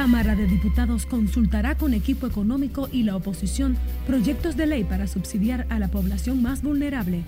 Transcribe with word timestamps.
Cámara 0.00 0.34
de 0.34 0.46
Diputados 0.46 1.04
consultará 1.04 1.74
con 1.74 1.92
equipo 1.92 2.26
económico 2.26 2.88
y 2.90 3.02
la 3.02 3.16
oposición 3.16 3.76
proyectos 4.06 4.56
de 4.56 4.64
ley 4.64 4.82
para 4.82 5.06
subsidiar 5.06 5.66
a 5.68 5.78
la 5.78 5.88
población 5.88 6.40
más 6.40 6.62
vulnerable. 6.62 7.22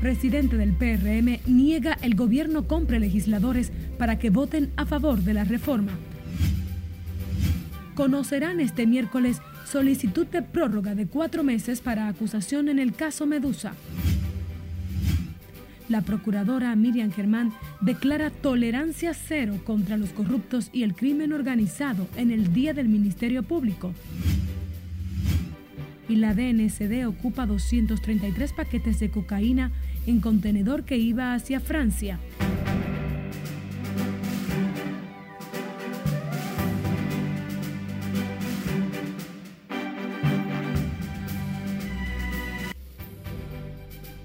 Presidente 0.00 0.56
del 0.56 0.72
PRM 0.72 1.40
niega 1.44 1.98
el 2.00 2.14
gobierno 2.14 2.66
compre 2.66 2.98
legisladores 2.98 3.72
para 3.98 4.18
que 4.18 4.30
voten 4.30 4.72
a 4.76 4.86
favor 4.86 5.20
de 5.20 5.34
la 5.34 5.44
reforma. 5.44 5.92
Conocerán 7.94 8.58
este 8.58 8.86
miércoles 8.86 9.42
solicitud 9.66 10.26
de 10.28 10.40
prórroga 10.40 10.94
de 10.94 11.06
cuatro 11.06 11.44
meses 11.44 11.82
para 11.82 12.08
acusación 12.08 12.70
en 12.70 12.78
el 12.78 12.94
caso 12.94 13.26
Medusa. 13.26 13.74
La 15.90 16.02
procuradora 16.02 16.76
Miriam 16.76 17.10
Germán 17.10 17.52
declara 17.80 18.30
tolerancia 18.30 19.12
cero 19.12 19.58
contra 19.64 19.96
los 19.96 20.10
corruptos 20.10 20.70
y 20.72 20.84
el 20.84 20.94
crimen 20.94 21.32
organizado 21.32 22.06
en 22.14 22.30
el 22.30 22.52
Día 22.52 22.72
del 22.72 22.88
Ministerio 22.88 23.42
Público. 23.42 23.92
Y 26.08 26.14
la 26.14 26.32
DNCD 26.32 27.08
ocupa 27.08 27.44
233 27.44 28.52
paquetes 28.52 29.00
de 29.00 29.10
cocaína 29.10 29.72
en 30.06 30.20
contenedor 30.20 30.84
que 30.84 30.96
iba 30.96 31.34
hacia 31.34 31.58
Francia. 31.58 32.20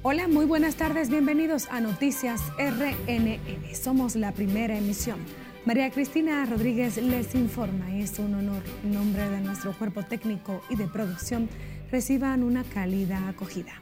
Hola, 0.08 0.28
muy 0.28 0.46
buenas 0.46 0.76
tardes, 0.76 1.10
bienvenidos 1.10 1.68
a 1.72 1.82
Noticias 1.82 2.40
RNN. 2.60 3.40
Somos 3.74 4.16
la 4.16 4.34
primera 4.34 4.78
emisión. 4.78 5.18
María 5.66 5.90
Cristina 5.90 6.46
Rodríguez 6.46 6.98
les 6.98 7.34
informa 7.34 7.92
es 7.92 8.20
un 8.20 8.36
honor, 8.36 8.62
en 8.84 8.94
nombre 8.94 9.28
de 9.28 9.42
nuestro 9.42 9.76
cuerpo 9.76 10.04
técnico 10.04 10.62
y 10.70 10.76
de 10.76 10.86
producción, 10.86 11.50
reciban 11.90 12.44
una 12.44 12.64
cálida 12.64 13.28
acogida. 13.28 13.82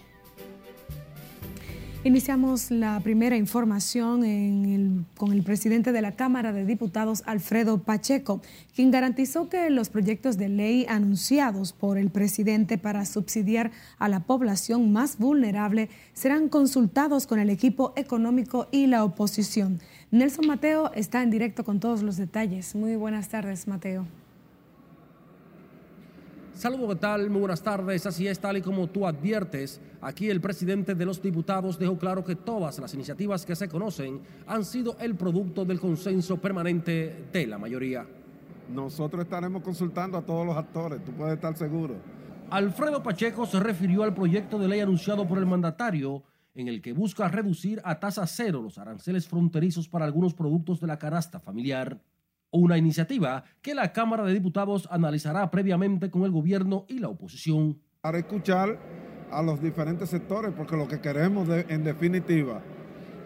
Iniciamos 2.05 2.69
la 2.69 2.99
primera 2.99 3.37
información 3.37 5.05
con 5.15 5.31
el 5.31 5.41
presidente 5.41 5.93
de 5.93 6.01
la 6.01 6.11
Cámara 6.11 6.51
de 6.51 6.65
Diputados, 6.65 7.23
Alfredo 7.25 7.81
Pacheco, 7.81 8.41
quien 8.75 8.91
garantizó 8.91 9.47
que 9.47 9.69
los 9.69 9.87
proyectos 9.87 10.37
de 10.37 10.49
ley 10.49 10.85
anunciados 10.89 11.71
por 11.71 11.97
el 11.97 12.09
presidente 12.09 12.77
para 12.77 13.05
subsidiar 13.05 13.71
a 13.99 14.09
la 14.09 14.19
población 14.19 14.91
más 14.91 15.17
vulnerable 15.17 15.87
serán 16.13 16.49
consultados 16.49 17.25
con 17.25 17.39
el 17.39 17.49
equipo 17.49 17.93
económico 17.95 18.67
y 18.69 18.87
la 18.87 19.05
oposición. 19.05 19.79
Nelson 20.11 20.45
Mateo 20.45 20.91
está 20.95 21.23
en 21.23 21.31
directo 21.31 21.63
con 21.63 21.79
todos 21.79 22.03
los 22.03 22.17
detalles. 22.17 22.75
Muy 22.75 22.97
buenas 22.97 23.29
tardes, 23.29 23.65
Mateo. 23.65 24.05
Saludos, 26.55 26.89
¿qué 26.89 26.95
tal? 27.01 27.29
Muy 27.31 27.39
buenas 27.39 27.63
tardes. 27.63 28.05
Así 28.05 28.27
es, 28.27 28.39
tal 28.39 28.57
y 28.57 28.61
como 28.61 28.87
tú 28.87 29.07
adviertes, 29.07 29.81
aquí 30.01 30.29
el 30.29 30.39
presidente 30.39 30.93
de 30.93 31.03
los 31.03 31.19
diputados 31.19 31.79
dejó 31.79 31.97
claro 31.97 32.23
que 32.23 32.35
todas 32.35 32.77
las 32.77 32.93
iniciativas 32.93 33.43
que 33.43 33.55
se 33.55 33.67
conocen 33.67 34.21
han 34.45 34.63
sido 34.63 34.95
el 34.99 35.15
producto 35.15 35.65
del 35.65 35.79
consenso 35.79 36.37
permanente 36.37 37.25
de 37.33 37.47
la 37.47 37.57
mayoría. 37.57 38.05
Nosotros 38.71 39.23
estaremos 39.23 39.63
consultando 39.63 40.15
a 40.15 40.21
todos 40.21 40.45
los 40.45 40.55
actores, 40.55 41.03
tú 41.03 41.11
puedes 41.11 41.33
estar 41.33 41.57
seguro. 41.57 41.95
Alfredo 42.51 43.01
Pacheco 43.01 43.47
se 43.47 43.59
refirió 43.59 44.03
al 44.03 44.13
proyecto 44.13 44.59
de 44.59 44.67
ley 44.67 44.79
anunciado 44.79 45.27
por 45.27 45.39
el 45.39 45.47
mandatario 45.47 46.23
en 46.53 46.67
el 46.67 46.83
que 46.83 46.93
busca 46.93 47.27
reducir 47.29 47.81
a 47.83 47.99
tasa 47.99 48.27
cero 48.27 48.61
los 48.61 48.77
aranceles 48.77 49.27
fronterizos 49.27 49.89
para 49.89 50.05
algunos 50.05 50.35
productos 50.35 50.79
de 50.79 50.85
la 50.85 50.99
canasta 50.99 51.39
familiar 51.39 51.99
una 52.53 52.77
iniciativa 52.77 53.43
que 53.61 53.75
la 53.75 53.91
Cámara 53.91 54.23
de 54.23 54.33
Diputados 54.33 54.87
analizará 54.91 55.49
previamente 55.49 56.09
con 56.09 56.23
el 56.23 56.31
gobierno 56.31 56.86
y 56.87 56.99
la 56.99 57.09
oposición. 57.09 57.80
Para 58.02 58.19
escuchar 58.19 58.77
a 59.31 59.41
los 59.41 59.61
diferentes 59.61 60.09
sectores, 60.09 60.53
porque 60.55 60.77
lo 60.77 60.87
que 60.87 61.02
queremos 61.02 61.49
en 61.49 61.83
definitiva, 61.83 62.61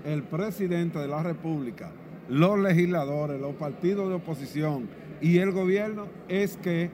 el 0.05 0.23
presidente 0.23 0.99
de 0.99 1.07
la 1.07 1.21
República, 1.21 1.91
los 2.29 2.57
legisladores, 2.57 3.39
los 3.39 3.55
partidos 3.55 4.07
de 4.09 4.15
oposición 4.15 4.89
y 5.21 5.39
el 5.39 5.51
gobierno 5.51 6.07
es 6.29 6.55
que 6.57 6.89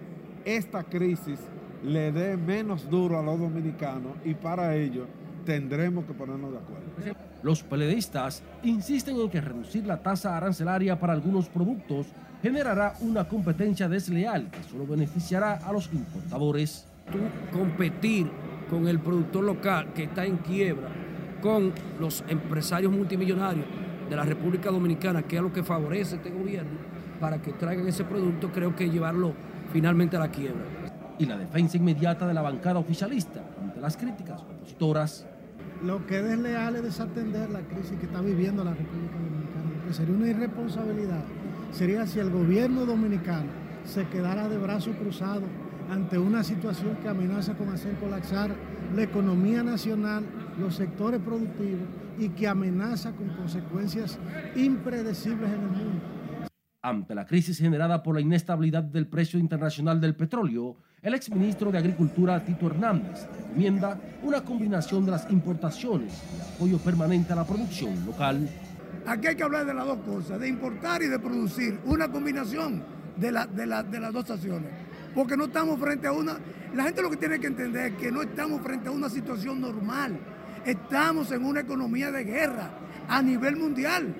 esta 0.45 0.83
crisis 0.83 1.39
le 1.83 2.11
dé 2.11 2.37
menos 2.37 2.89
duro 2.89 3.19
a 3.19 3.23
los 3.23 3.39
dominicanos 3.39 4.13
y 4.25 4.33
para 4.33 4.75
ello 4.75 5.05
tendremos 5.45 6.05
que 6.05 6.13
ponernos 6.13 6.51
de 6.51 6.57
acuerdo. 6.57 7.32
Los 7.43 7.61
peledeístas 7.61 8.41
insisten 8.63 9.19
en 9.19 9.29
que 9.29 9.41
reducir 9.41 9.85
la 9.85 10.01
tasa 10.01 10.37
arancelaria 10.37 10.97
para 10.97 11.11
algunos 11.11 11.49
productos 11.49 12.07
generará 12.41 12.93
una 13.01 13.27
competencia 13.27 13.89
desleal 13.89 14.49
que 14.49 14.63
solo 14.63 14.87
beneficiará 14.87 15.55
a 15.55 15.73
los 15.73 15.91
importadores. 15.91 16.85
Tú 17.11 17.19
competir 17.57 18.31
con 18.69 18.87
el 18.87 18.97
productor 18.99 19.43
local 19.43 19.93
que 19.93 20.03
está 20.03 20.25
en 20.25 20.37
quiebra, 20.37 20.87
con 21.41 21.73
los 21.99 22.23
empresarios 22.29 22.93
multimillonarios 22.93 23.65
de 24.09 24.15
la 24.15 24.23
República 24.23 24.71
Dominicana, 24.71 25.23
que 25.23 25.35
es 25.35 25.41
lo 25.41 25.51
que 25.51 25.63
favorece 25.63 26.15
este 26.15 26.29
gobierno, 26.29 26.79
para 27.19 27.41
que 27.41 27.51
traigan 27.51 27.87
ese 27.87 28.05
producto, 28.05 28.51
creo 28.53 28.73
que 28.73 28.89
llevarlo 28.89 29.33
finalmente 29.73 30.15
a 30.15 30.19
la 30.21 30.31
quiebra. 30.31 30.63
Y 31.19 31.25
la 31.25 31.37
defensa 31.37 31.75
inmediata 31.75 32.25
de 32.25 32.33
la 32.33 32.41
bancada 32.41 32.79
oficialista 32.79 33.41
ante 33.61 33.81
las 33.81 33.97
críticas 33.97 34.41
opositoras. 34.41 35.27
Lo 35.83 36.05
que 36.07 36.19
es 36.19 36.23
desleal 36.23 36.77
es 36.77 36.83
desatender 36.83 37.49
la 37.49 37.59
crisis 37.61 37.99
que 37.99 38.05
está 38.05 38.21
viviendo 38.21 38.63
la 38.63 38.73
República 38.73 39.15
Dominicana, 39.15 39.85
que 39.85 39.93
sería 39.93 40.15
una 40.15 40.27
irresponsabilidad 40.29 41.23
sería 41.73 42.05
si 42.05 42.19
el 42.19 42.29
gobierno 42.29 42.85
dominicano 42.85 43.49
se 43.83 44.07
quedara 44.07 44.47
de 44.47 44.57
brazos 44.57 44.95
cruzados 44.95 45.49
ante 45.89 46.17
una 46.17 46.43
situación 46.43 46.95
que 47.01 47.09
amenaza 47.09 47.55
con 47.55 47.69
hacer 47.69 47.95
colapsar 47.95 48.51
la 48.95 49.03
economía 49.03 49.63
nacional, 49.63 50.23
los 50.59 50.75
sectores 50.75 51.19
productivos 51.19 51.87
y 52.17 52.29
que 52.29 52.47
amenaza 52.47 53.11
con 53.11 53.27
consecuencias 53.29 54.19
impredecibles 54.55 55.49
en 55.49 55.61
el 55.61 55.69
mundo. 55.69 56.01
Ante 56.81 57.15
la 57.15 57.25
crisis 57.25 57.57
generada 57.57 58.03
por 58.03 58.15
la 58.15 58.21
inestabilidad 58.21 58.83
del 58.83 59.07
precio 59.07 59.39
internacional 59.39 59.99
del 59.99 60.15
petróleo, 60.15 60.77
el 61.03 61.13
exministro 61.13 61.71
de 61.71 61.77
Agricultura 61.77 62.43
Tito 62.43 62.67
Hernández 62.67 63.27
recomienda 63.37 63.99
una 64.23 64.41
combinación 64.41 65.05
de 65.05 65.11
las 65.11 65.29
importaciones 65.29 66.13
y 66.37 66.55
apoyo 66.55 66.77
permanente 66.79 67.33
a 67.33 67.35
la 67.35 67.45
producción 67.45 68.05
local 68.05 68.49
Aquí 69.05 69.27
hay 69.27 69.35
que 69.35 69.43
hablar 69.43 69.65
de 69.65 69.73
las 69.73 69.85
dos 69.85 69.99
cosas, 69.99 70.39
de 70.39 70.47
importar 70.47 71.01
y 71.03 71.07
de 71.07 71.19
producir, 71.19 71.77
una 71.85 72.09
combinación 72.09 72.83
de, 73.17 73.31
de, 73.53 73.65
las 73.65 74.13
dos 74.13 74.29
acciones. 74.31 74.69
Porque 75.13 75.35
no 75.35 75.45
estamos 75.45 75.79
frente 75.79 76.07
a 76.07 76.13
una... 76.13 76.37
La 76.73 76.83
gente 76.83 77.01
lo 77.01 77.09
que 77.09 77.17
tiene 77.17 77.39
que 77.39 77.47
entender 77.47 77.91
es 77.91 77.97
que 77.97 78.11
no 78.11 78.21
estamos 78.21 78.61
frente 78.61 78.87
a 78.87 78.91
una 78.91 79.09
situación 79.09 79.59
normal. 79.59 80.17
Estamos 80.65 81.31
en 81.31 81.43
una 81.43 81.59
economía 81.59 82.11
de 82.11 82.23
guerra 82.23 82.69
a 83.09 83.21
nivel 83.21 83.57
mundial. 83.57 84.15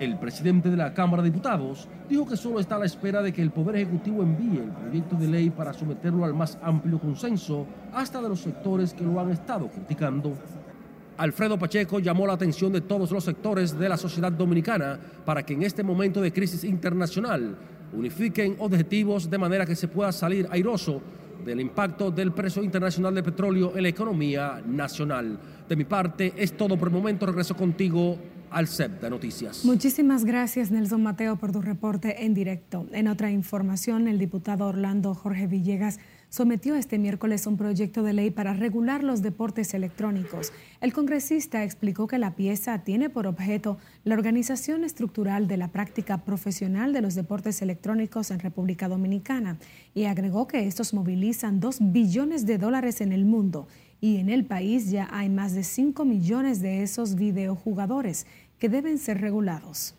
El 0.00 0.16
presidente 0.16 0.70
de 0.70 0.78
la 0.78 0.94
Cámara 0.94 1.22
de 1.22 1.28
Diputados 1.28 1.86
dijo 2.08 2.26
que 2.26 2.34
solo 2.34 2.58
está 2.58 2.76
a 2.76 2.78
la 2.78 2.86
espera 2.86 3.20
de 3.20 3.34
que 3.34 3.42
el 3.42 3.50
Poder 3.50 3.76
Ejecutivo 3.76 4.22
envíe 4.22 4.56
el 4.56 4.70
proyecto 4.70 5.14
de 5.14 5.28
ley 5.28 5.50
para 5.50 5.74
someterlo 5.74 6.24
al 6.24 6.32
más 6.32 6.56
amplio 6.62 6.98
consenso, 6.98 7.66
hasta 7.92 8.22
de 8.22 8.30
los 8.30 8.40
sectores 8.40 8.94
que 8.94 9.04
lo 9.04 9.20
han 9.20 9.30
estado 9.30 9.68
criticando. 9.68 10.32
Alfredo 11.18 11.58
Pacheco 11.58 11.98
llamó 11.98 12.26
la 12.26 12.32
atención 12.32 12.72
de 12.72 12.80
todos 12.80 13.10
los 13.10 13.24
sectores 13.24 13.78
de 13.78 13.90
la 13.90 13.98
sociedad 13.98 14.32
dominicana 14.32 14.98
para 15.26 15.42
que 15.42 15.52
en 15.52 15.64
este 15.64 15.82
momento 15.82 16.22
de 16.22 16.32
crisis 16.32 16.64
internacional 16.64 17.58
unifiquen 17.92 18.56
objetivos 18.58 19.28
de 19.28 19.36
manera 19.36 19.66
que 19.66 19.76
se 19.76 19.88
pueda 19.88 20.12
salir 20.12 20.48
airoso 20.50 21.02
del 21.44 21.60
impacto 21.60 22.10
del 22.10 22.32
precio 22.32 22.62
internacional 22.62 23.14
de 23.14 23.22
petróleo 23.22 23.76
en 23.76 23.82
la 23.82 23.88
economía 23.90 24.62
nacional. 24.66 25.38
De 25.68 25.76
mi 25.76 25.84
parte, 25.84 26.32
es 26.38 26.56
todo 26.56 26.78
por 26.78 26.88
el 26.88 26.94
momento. 26.94 27.26
Regreso 27.26 27.54
contigo 27.54 28.16
al 28.50 28.68
CEP 28.68 29.00
de 29.00 29.10
Noticias. 29.10 29.64
Muchísimas 29.64 30.24
gracias, 30.24 30.70
Nelson 30.70 31.02
Mateo, 31.02 31.36
por 31.36 31.52
tu 31.52 31.60
reporte 31.60 32.24
en 32.24 32.34
directo. 32.34 32.86
En 32.92 33.08
otra 33.08 33.30
información, 33.30 34.08
el 34.08 34.18
diputado 34.18 34.66
Orlando 34.66 35.14
Jorge 35.14 35.46
Villegas 35.46 35.98
sometió 36.30 36.76
este 36.76 36.98
miércoles 36.98 37.46
un 37.46 37.56
proyecto 37.56 38.02
de 38.02 38.12
ley 38.12 38.30
para 38.30 38.54
regular 38.54 39.02
los 39.02 39.20
deportes 39.20 39.74
electrónicos. 39.74 40.52
El 40.80 40.92
congresista 40.92 41.64
explicó 41.64 42.06
que 42.06 42.18
la 42.18 42.36
pieza 42.36 42.78
tiene 42.84 43.10
por 43.10 43.26
objeto 43.26 43.78
la 44.04 44.14
organización 44.14 44.84
estructural 44.84 45.48
de 45.48 45.56
la 45.56 45.68
práctica 45.68 46.18
profesional 46.24 46.92
de 46.92 47.02
los 47.02 47.14
deportes 47.14 47.60
electrónicos 47.62 48.30
en 48.30 48.38
República 48.38 48.88
Dominicana 48.88 49.58
y 49.92 50.04
agregó 50.04 50.46
que 50.46 50.66
estos 50.66 50.94
movilizan 50.94 51.60
2 51.60 51.78
billones 51.92 52.46
de 52.46 52.58
dólares 52.58 53.00
en 53.00 53.12
el 53.12 53.24
mundo 53.24 53.66
y 54.00 54.16
en 54.16 54.28
el 54.28 54.44
país 54.44 54.90
ya 54.90 55.08
hay 55.12 55.28
más 55.28 55.54
de 55.54 55.64
5 55.64 56.04
millones 56.04 56.60
de 56.60 56.82
esos 56.82 57.14
videojugadores 57.14 58.26
que 58.58 58.68
deben 58.68 58.98
ser 58.98 59.20
regulados. 59.20 59.94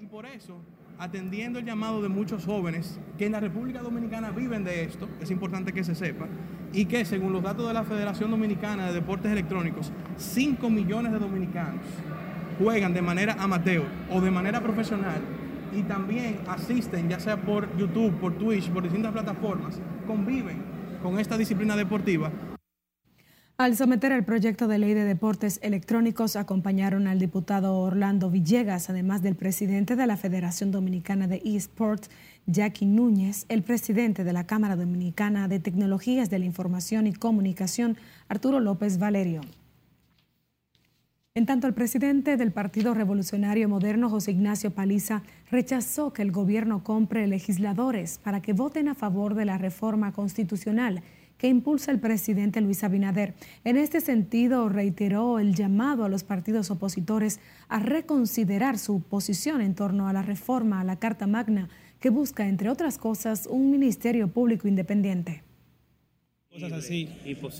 Y 0.00 0.06
por 0.06 0.26
eso 0.26 0.60
atendiendo 1.00 1.58
el 1.58 1.64
llamado 1.64 2.02
de 2.02 2.10
muchos 2.10 2.44
jóvenes 2.44 3.00
que 3.16 3.24
en 3.24 3.32
la 3.32 3.40
República 3.40 3.80
Dominicana 3.80 4.30
viven 4.30 4.64
de 4.64 4.84
esto, 4.84 5.08
es 5.18 5.30
importante 5.30 5.72
que 5.72 5.82
se 5.82 5.94
sepa, 5.94 6.28
y 6.74 6.84
que 6.84 7.06
según 7.06 7.32
los 7.32 7.42
datos 7.42 7.66
de 7.66 7.72
la 7.72 7.84
Federación 7.84 8.30
Dominicana 8.30 8.88
de 8.88 8.92
Deportes 8.92 9.32
Electrónicos, 9.32 9.90
5 10.18 10.68
millones 10.68 11.12
de 11.12 11.18
dominicanos 11.18 11.86
juegan 12.58 12.92
de 12.92 13.00
manera 13.00 13.34
amateur 13.38 13.86
o 14.10 14.20
de 14.20 14.30
manera 14.30 14.60
profesional 14.60 15.22
y 15.74 15.82
también 15.84 16.40
asisten, 16.46 17.08
ya 17.08 17.18
sea 17.18 17.38
por 17.38 17.74
YouTube, 17.78 18.12
por 18.20 18.34
Twitch, 18.36 18.68
por 18.68 18.82
distintas 18.82 19.12
plataformas, 19.12 19.80
conviven 20.06 20.58
con 21.02 21.18
esta 21.18 21.38
disciplina 21.38 21.76
deportiva. 21.76 22.30
Al 23.60 23.76
someter 23.76 24.10
el 24.12 24.24
proyecto 24.24 24.68
de 24.68 24.78
ley 24.78 24.94
de 24.94 25.04
deportes 25.04 25.60
electrónicos 25.62 26.34
acompañaron 26.34 27.06
al 27.06 27.18
diputado 27.18 27.76
Orlando 27.76 28.30
Villegas, 28.30 28.88
además 28.88 29.20
del 29.20 29.36
presidente 29.36 29.96
de 29.96 30.06
la 30.06 30.16
Federación 30.16 30.70
Dominicana 30.70 31.28
de 31.28 31.42
eSports, 31.44 32.08
Jackie 32.46 32.86
Núñez, 32.86 33.44
el 33.50 33.62
presidente 33.62 34.24
de 34.24 34.32
la 34.32 34.46
Cámara 34.46 34.76
Dominicana 34.76 35.46
de 35.46 35.60
Tecnologías 35.60 36.30
de 36.30 36.38
la 36.38 36.46
Información 36.46 37.06
y 37.06 37.12
Comunicación, 37.12 37.98
Arturo 38.30 38.60
López 38.60 38.98
Valerio. 38.98 39.42
En 41.34 41.44
tanto, 41.44 41.66
el 41.66 41.74
presidente 41.74 42.38
del 42.38 42.52
Partido 42.52 42.94
Revolucionario 42.94 43.68
Moderno, 43.68 44.08
José 44.08 44.30
Ignacio 44.30 44.70
Paliza, 44.70 45.22
rechazó 45.50 46.14
que 46.14 46.22
el 46.22 46.32
gobierno 46.32 46.82
compre 46.82 47.26
legisladores 47.26 48.20
para 48.24 48.40
que 48.40 48.54
voten 48.54 48.88
a 48.88 48.94
favor 48.94 49.34
de 49.34 49.44
la 49.44 49.58
reforma 49.58 50.12
constitucional 50.12 51.02
que 51.40 51.48
impulsa 51.48 51.90
el 51.90 51.98
presidente 52.00 52.60
Luis 52.60 52.84
Abinader. 52.84 53.32
En 53.64 53.78
este 53.78 54.02
sentido, 54.02 54.68
reiteró 54.68 55.38
el 55.38 55.54
llamado 55.54 56.04
a 56.04 56.10
los 56.10 56.22
partidos 56.22 56.70
opositores 56.70 57.40
a 57.68 57.80
reconsiderar 57.80 58.78
su 58.78 59.00
posición 59.00 59.62
en 59.62 59.74
torno 59.74 60.06
a 60.06 60.12
la 60.12 60.20
reforma 60.20 60.82
a 60.82 60.84
la 60.84 60.98
Carta 60.98 61.26
Magna, 61.26 61.70
que 61.98 62.10
busca, 62.10 62.46
entre 62.46 62.68
otras 62.68 62.98
cosas, 62.98 63.46
un 63.50 63.70
ministerio 63.70 64.28
público 64.28 64.68
independiente 64.68 65.42
cosas 66.50 66.72
así. 66.72 67.08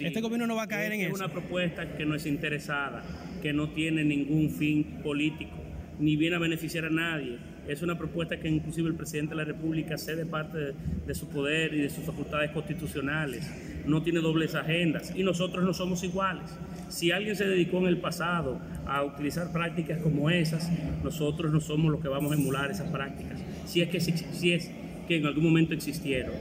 Este 0.00 0.21
gobierno 0.21 0.49
no 0.49 0.56
va 0.56 0.65
a 0.65 0.67
caer 0.67 0.91
en 0.93 1.03
eso. 1.03 1.15
Es 1.15 1.21
una 1.21 1.29
propuesta 1.29 1.97
que 1.97 2.05
no 2.05 2.17
es 2.17 2.27
interesada, 2.27 3.05
que 3.41 3.53
no 3.53 3.71
tiene 3.71 4.03
ningún 4.03 4.50
fin 4.50 4.99
político, 5.05 5.56
ni 6.00 6.17
viene 6.17 6.35
a 6.35 6.38
beneficiar 6.41 6.87
a 6.87 6.91
nadie. 6.91 7.38
Es 7.70 7.82
una 7.82 7.96
propuesta 7.96 8.37
que 8.37 8.49
inclusive 8.49 8.88
el 8.88 8.96
presidente 8.96 9.31
de 9.31 9.37
la 9.37 9.44
República 9.44 9.96
cede 9.96 10.26
parte 10.26 10.58
de, 10.58 10.75
de 11.06 11.14
su 11.14 11.28
poder 11.28 11.72
y 11.72 11.82
de 11.82 11.88
sus 11.88 12.02
facultades 12.05 12.50
constitucionales. 12.50 13.49
No 13.87 14.02
tiene 14.02 14.19
dobles 14.19 14.56
agendas 14.56 15.12
y 15.14 15.22
nosotros 15.22 15.64
no 15.64 15.72
somos 15.72 16.02
iguales. 16.02 16.50
Si 16.88 17.12
alguien 17.12 17.37
se 17.37 17.46
dedicó 17.46 17.78
en 17.78 17.87
el 17.87 18.00
pasado 18.00 18.61
a 18.88 19.05
utilizar 19.05 19.52
prácticas 19.52 20.02
como 20.02 20.31
esas, 20.31 20.69
nosotros 21.05 21.52
no 21.52 21.61
somos 21.61 21.93
los 21.93 22.00
que 22.00 22.08
vamos 22.08 22.32
a 22.32 22.34
emular 22.34 22.72
esas 22.72 22.90
prácticas. 22.90 23.40
Si 23.67 23.81
es 23.81 23.88
que, 23.88 24.00
si 24.00 24.52
es 24.52 24.69
que 25.06 25.19
en 25.19 25.26
algún 25.26 25.44
momento 25.44 25.72
existieron. 25.72 26.34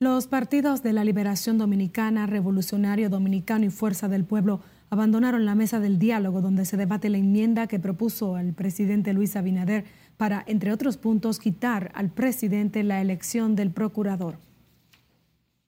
Los 0.00 0.26
partidos 0.26 0.82
de 0.82 0.94
la 0.94 1.04
Liberación 1.04 1.58
Dominicana, 1.58 2.24
Revolucionario 2.24 3.10
Dominicano 3.10 3.66
y 3.66 3.70
Fuerza 3.70 4.08
del 4.08 4.24
Pueblo 4.24 4.62
abandonaron 4.92 5.46
la 5.46 5.54
mesa 5.54 5.80
del 5.80 5.98
diálogo 5.98 6.42
donde 6.42 6.66
se 6.66 6.76
debate 6.76 7.08
la 7.08 7.16
enmienda 7.16 7.66
que 7.66 7.78
propuso 7.78 8.36
el 8.36 8.52
presidente 8.52 9.14
Luis 9.14 9.36
Abinader 9.36 9.86
para, 10.18 10.44
entre 10.46 10.70
otros 10.70 10.98
puntos, 10.98 11.38
quitar 11.38 11.90
al 11.94 12.10
presidente 12.10 12.82
la 12.82 13.00
elección 13.00 13.56
del 13.56 13.70
procurador. 13.70 14.36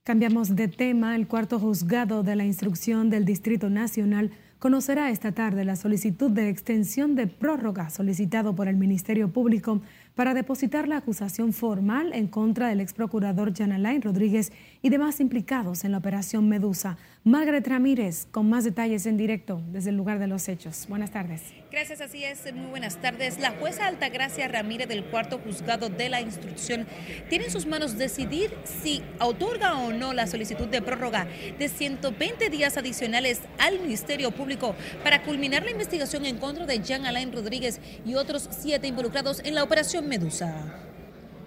Cambiamos 0.03 0.55
de 0.55 0.69
tema. 0.69 1.17
El 1.17 1.27
cuarto 1.27 1.59
juzgado 1.59 2.23
de 2.23 2.37
la 2.37 2.45
instrucción 2.45 3.09
del 3.09 3.25
Distrito 3.25 3.71
Nacional 3.71 4.31
conocerá 4.59 5.11
esta 5.11 5.33
tarde 5.33 5.65
la 5.65 5.77
solicitud 5.77 6.31
de 6.31 6.51
extensión 6.51 7.15
de 7.15 7.27
prórroga 7.27 7.89
solicitado 7.89 8.55
por 8.55 8.69
el 8.69 8.77
Ministerio 8.77 9.33
Público 9.33 9.81
para 10.15 10.35
depositar 10.35 10.89
la 10.89 10.99
acusación 10.99 11.53
formal 11.53 12.13
en 12.13 12.29
contra 12.29 12.69
del 12.69 12.81
ex 12.81 12.93
procurador 12.93 13.53
Jan 13.57 13.73
Alain 13.73 14.01
Rodríguez 14.01 14.53
y 14.83 14.91
demás 14.91 15.21
implicados 15.21 15.85
en 15.85 15.93
la 15.93 15.99
operación 15.99 16.49
Medusa. 16.49 16.97
Margaret 17.25 17.67
Ramírez, 17.67 18.27
con 18.31 18.49
más 18.51 18.65
detalles 18.65 19.07
en 19.07 19.17
directo 19.17 19.63
desde 19.73 19.91
el 19.91 19.97
lugar 19.97 20.19
de 20.19 20.27
los 20.27 20.49
hechos. 20.49 20.87
Buenas 20.89 21.11
tardes. 21.11 21.43
Gracias, 21.73 22.01
así 22.01 22.23
es. 22.23 22.53
Muy 22.55 22.67
buenas 22.67 22.99
tardes. 23.01 23.41
La 23.41 23.51
jueza 23.53 23.87
Altagracia 23.87 24.47
Ramírez 24.47 24.89
del 24.89 25.05
cuarto 25.05 25.39
juzgado 25.39 25.89
de 25.89 26.09
la 26.09 26.21
instrucción 26.21 26.87
tiene 27.29 27.47
en 27.47 27.51
sus 27.51 27.67
manos 27.67 27.99
decidir 27.99 28.55
si 28.65 29.03
otorga 29.19 29.79
o 29.79 29.93
no 29.93 30.13
la 30.13 30.27
solicitud 30.27 30.69
de 30.69 30.83
prórroga 30.83 31.27
de 31.59 31.69
120 31.69 32.51
días 32.51 32.77
adicionales 32.77 33.41
al 33.59 33.81
Ministerio 33.81 34.31
Público 34.31 34.77
para 35.03 35.23
culminar 35.23 35.65
la 35.65 35.71
investigación 35.71 36.27
en 36.27 36.37
contra 36.37 36.67
de 36.67 36.81
Jean 36.81 37.07
Alain 37.07 37.33
Rodríguez 37.33 37.81
y 38.07 38.15
otros 38.15 38.49
siete 38.51 38.87
involucrados 38.87 39.41
en 39.45 39.55
la 39.55 39.65
operación 39.65 40.04
Medusa. 40.09 40.53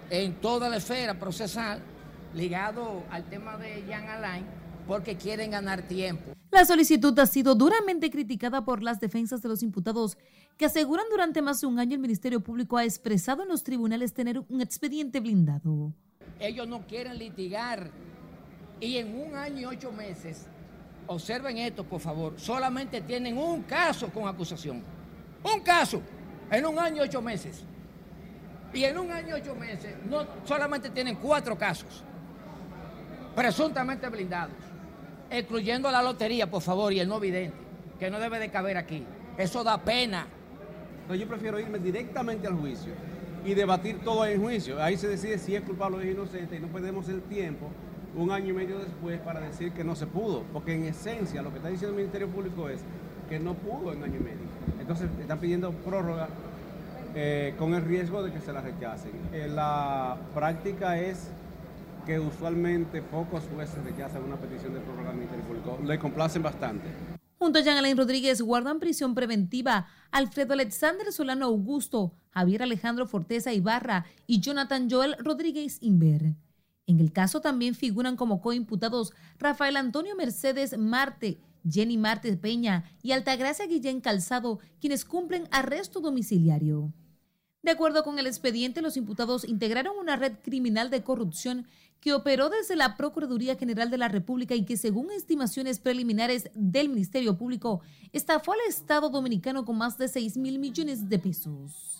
En 0.10 0.34
toda 0.36 0.70
la 0.70 0.78
esfera 0.78 1.20
procesal 1.20 1.82
ligado 2.34 3.04
al 3.10 3.24
tema 3.26 3.58
de 3.58 3.84
Jean 3.88 4.08
Alain 4.08 4.46
porque 4.88 5.18
quieren 5.18 5.52
ganar 5.52 5.82
tiempo. 5.84 6.32
La 6.50 6.66
solicitud 6.66 7.18
ha 7.20 7.26
sido 7.26 7.56
duramente 7.56 8.10
criticada 8.10 8.64
por 8.64 8.82
las 8.82 9.00
defensas 9.00 9.42
de 9.42 9.50
los 9.50 9.62
imputados, 9.62 10.18
que 10.56 10.66
aseguran 10.66 11.06
durante 11.12 11.42
más 11.42 11.60
de 11.62 11.68
un 11.68 11.78
año 11.78 11.96
el 11.96 12.00
Ministerio 12.00 12.40
Público 12.40 12.78
ha 12.78 12.86
expresado 12.86 13.44
en 13.44 13.50
los 13.50 13.64
tribunales 13.64 14.14
tener 14.14 14.40
un 14.40 14.62
expediente 14.62 15.20
blindado. 15.20 15.94
Ellos 16.40 16.68
no 16.68 16.88
quieren 16.88 17.18
litigar 17.18 17.92
y 18.80 18.98
en 18.98 19.20
un 19.20 19.36
año 19.36 19.60
y 19.60 19.66
ocho 19.66 19.92
meses, 19.92 20.48
observen 21.08 21.58
esto 21.58 21.84
por 21.84 22.00
favor, 22.00 22.34
solamente 22.38 23.02
tienen 23.02 23.38
un 23.38 23.64
caso 23.64 24.10
con 24.10 24.28
acusación. 24.28 24.82
Un 25.44 25.60
caso 25.62 26.02
en 26.50 26.66
un 26.66 26.80
año 26.80 27.04
y 27.04 27.08
ocho 27.08 27.22
meses. 27.22 27.64
Y 28.74 28.84
en 28.84 28.98
un 28.98 29.12
año 29.12 29.36
ocho 29.36 29.56
meses 29.56 29.96
no 30.10 30.26
solamente 30.46 30.90
tienen 30.90 31.16
cuatro 31.16 31.58
casos 31.58 32.04
presuntamente 33.36 34.10
blindados 34.10 34.68
excluyendo 35.30 35.92
la 35.92 36.02
lotería, 36.02 36.50
por 36.50 36.62
favor, 36.62 36.94
y 36.94 37.00
el 37.00 37.08
no 37.08 37.20
vidente, 37.20 37.58
que 38.00 38.10
no 38.10 38.20
debe 38.20 38.40
de 38.40 38.50
caber 38.50 38.78
aquí. 38.78 39.04
Eso 39.38 39.64
da 39.64 39.78
pena. 39.78 40.28
yo 41.10 41.28
prefiero 41.28 41.60
irme 41.60 41.80
directamente 41.80 42.48
al 42.48 42.56
juicio 42.56 42.94
y 43.46 43.54
debatir 43.54 44.00
todo 44.00 44.26
en 44.26 44.42
juicio. 44.42 44.82
Ahí 44.82 44.98
se 44.98 45.08
decide 45.08 45.38
si 45.38 45.56
es 45.56 45.62
culpable 45.62 45.98
o 45.98 46.02
es 46.02 46.12
inocente 46.12 46.56
y 46.56 46.60
no 46.60 46.68
perdemos 46.68 47.08
el 47.10 47.22
tiempo 47.24 47.70
un 48.16 48.32
año 48.32 48.50
y 48.50 48.54
medio 48.54 48.80
después 48.80 49.20
para 49.20 49.40
decir 49.42 49.72
que 49.74 49.84
no 49.84 49.96
se 49.96 50.08
pudo, 50.08 50.44
porque 50.52 50.74
en 50.74 50.86
esencia 50.86 51.42
lo 51.42 51.52
que 51.52 51.58
está 51.58 51.70
diciendo 51.70 51.96
el 51.96 51.98
Ministerio 51.98 52.28
Público 52.30 52.68
es 52.68 52.82
que 53.30 53.40
no 53.40 53.54
pudo 53.54 53.94
en 53.94 54.04
año 54.04 54.16
y 54.16 54.24
medio. 54.24 54.48
Entonces 54.80 55.10
están 55.20 55.40
pidiendo 55.40 55.72
prórroga 55.72 56.30
eh, 57.20 57.56
con 57.58 57.74
el 57.74 57.84
riesgo 57.84 58.22
de 58.22 58.32
que 58.32 58.40
se 58.40 58.54
la 58.54 58.62
rechacen. 58.62 59.12
Eh, 59.34 59.48
la 59.48 60.18
práctica 60.36 61.00
es 61.00 61.32
que 62.06 62.20
usualmente 62.20 63.02
pocos 63.02 63.44
jueces 63.52 63.84
rechazan 63.84 64.24
una 64.24 64.36
petición 64.36 64.76
de 64.76 64.82
prórroga 64.82 65.14
Público. 65.48 65.80
Le 65.84 65.98
complacen 65.98 66.44
bastante. 66.44 66.86
Junto 67.40 67.58
a 67.58 67.64
Jean 67.64 67.78
Alain 67.78 67.98
Rodríguez 67.98 68.40
guardan 68.40 68.80
prisión 68.80 69.16
preventiva 69.16 69.88
Alfredo 70.12 70.54
Alexander 70.54 71.12
Solano 71.12 71.48
Augusto, 71.48 72.14
Javier 72.30 72.62
Alejandro 72.62 73.08
Forteza 73.08 73.52
Ibarra 73.52 74.06
y 74.28 74.40
Jonathan 74.40 74.88
Joel 74.88 75.16
Rodríguez 75.18 75.80
Inver. 75.82 76.36
En 76.86 77.00
el 77.00 77.12
caso 77.12 77.42
también 77.42 77.74
figuran 77.74 78.16
como 78.16 78.42
coimputados 78.42 79.12
Rafael 79.40 79.76
Antonio 79.76 80.16
Mercedes 80.16 80.78
Marte, 80.78 81.40
Jenny 81.68 81.98
Marte 81.98 82.38
Peña 82.38 82.84
y 83.02 83.14
Altagracia 83.14 83.66
Guillén 83.66 84.02
Calzado, 84.02 84.60
quienes 84.80 85.04
cumplen 85.04 85.48
arresto 85.50 86.00
domiciliario. 86.00 86.94
De 87.68 87.72
acuerdo 87.72 88.06
con 88.06 88.18
el 88.18 88.28
expediente, 88.28 88.82
los 88.82 88.96
imputados 88.96 89.44
integraron 89.44 89.98
una 89.98 90.16
red 90.16 90.36
criminal 90.42 90.90
de 90.90 91.04
corrupción 91.04 91.68
que 92.00 92.14
operó 92.14 92.50
desde 92.50 92.78
la 92.78 92.96
Procuraduría 92.96 93.58
General 93.58 93.92
de 93.92 93.98
la 93.98 94.08
República 94.08 94.56
y 94.56 94.64
que 94.64 94.78
según 94.78 95.12
estimaciones 95.12 95.78
preliminares 95.78 96.50
del 96.56 96.88
Ministerio 96.88 97.38
Público, 97.38 97.82
estafó 98.14 98.54
al 98.54 98.60
Estado 98.70 99.10
Dominicano 99.10 99.66
con 99.66 99.78
más 99.78 99.98
de 99.98 100.08
6 100.08 100.38
mil 100.38 100.60
millones 100.60 101.10
de 101.10 101.20
pesos. 101.20 101.97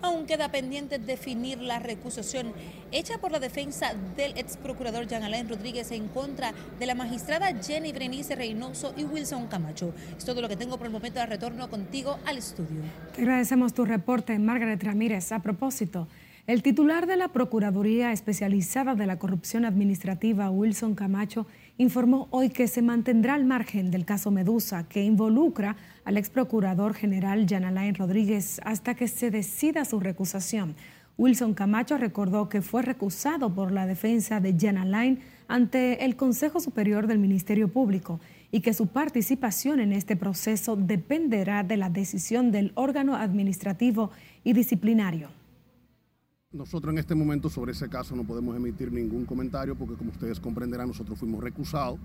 Aún 0.00 0.26
queda 0.26 0.50
pendiente 0.50 0.98
definir 0.98 1.58
la 1.60 1.80
recusación 1.80 2.52
hecha 2.92 3.18
por 3.18 3.32
la 3.32 3.40
defensa 3.40 3.94
del 4.16 4.36
ex 4.38 4.56
procurador 4.56 5.08
Jean 5.08 5.24
Alain 5.24 5.48
Rodríguez 5.48 5.90
en 5.90 6.06
contra 6.06 6.52
de 6.78 6.86
la 6.86 6.94
magistrada 6.94 7.52
Jenny 7.60 7.92
Brenice 7.92 8.36
Reynoso 8.36 8.94
y 8.96 9.02
Wilson 9.02 9.48
Camacho. 9.48 9.92
Es 10.16 10.24
todo 10.24 10.40
lo 10.40 10.48
que 10.48 10.56
tengo 10.56 10.78
por 10.78 10.86
el 10.86 10.92
momento 10.92 11.18
de 11.18 11.26
retorno 11.26 11.68
contigo 11.68 12.18
al 12.26 12.38
estudio. 12.38 12.80
Te 13.14 13.22
agradecemos 13.22 13.74
tu 13.74 13.84
reporte, 13.84 14.38
Margaret 14.38 14.82
Ramírez. 14.84 15.32
A 15.32 15.40
propósito, 15.40 16.06
el 16.46 16.62
titular 16.62 17.06
de 17.06 17.16
la 17.16 17.28
Procuraduría 17.28 18.12
Especializada 18.12 18.94
de 18.94 19.04
la 19.04 19.18
Corrupción 19.18 19.64
Administrativa, 19.64 20.48
Wilson 20.48 20.94
Camacho, 20.94 21.46
informó 21.78 22.26
hoy 22.32 22.50
que 22.50 22.66
se 22.66 22.82
mantendrá 22.82 23.34
al 23.34 23.44
margen 23.44 23.92
del 23.92 24.04
caso 24.04 24.32
Medusa, 24.32 24.88
que 24.88 25.04
involucra 25.04 25.76
al 26.04 26.16
ex 26.16 26.28
procurador 26.28 26.92
general 26.92 27.46
Jan 27.48 27.64
Alain 27.64 27.94
Rodríguez 27.94 28.60
hasta 28.64 28.94
que 28.94 29.06
se 29.06 29.30
decida 29.30 29.84
su 29.84 30.00
recusación. 30.00 30.74
Wilson 31.16 31.54
Camacho 31.54 31.96
recordó 31.96 32.48
que 32.48 32.62
fue 32.62 32.82
recusado 32.82 33.54
por 33.54 33.72
la 33.72 33.86
defensa 33.86 34.40
de 34.40 34.56
Jan 34.58 34.76
Alain 34.76 35.20
ante 35.46 36.04
el 36.04 36.16
Consejo 36.16 36.60
Superior 36.60 37.06
del 37.06 37.18
Ministerio 37.18 37.68
Público 37.68 38.20
y 38.50 38.60
que 38.60 38.74
su 38.74 38.88
participación 38.88 39.78
en 39.78 39.92
este 39.92 40.16
proceso 40.16 40.74
dependerá 40.74 41.62
de 41.62 41.76
la 41.76 41.90
decisión 41.90 42.50
del 42.50 42.72
órgano 42.74 43.14
administrativo 43.14 44.10
y 44.42 44.52
disciplinario. 44.52 45.37
Nosotros 46.50 46.92
en 46.94 46.98
este 46.98 47.14
momento 47.14 47.50
sobre 47.50 47.72
ese 47.72 47.90
caso 47.90 48.16
no 48.16 48.24
podemos 48.24 48.56
emitir 48.56 48.90
ningún 48.90 49.26
comentario 49.26 49.76
porque 49.76 49.96
como 49.96 50.12
ustedes 50.12 50.40
comprenderán 50.40 50.88
nosotros 50.88 51.18
fuimos 51.18 51.44
recusados 51.44 52.00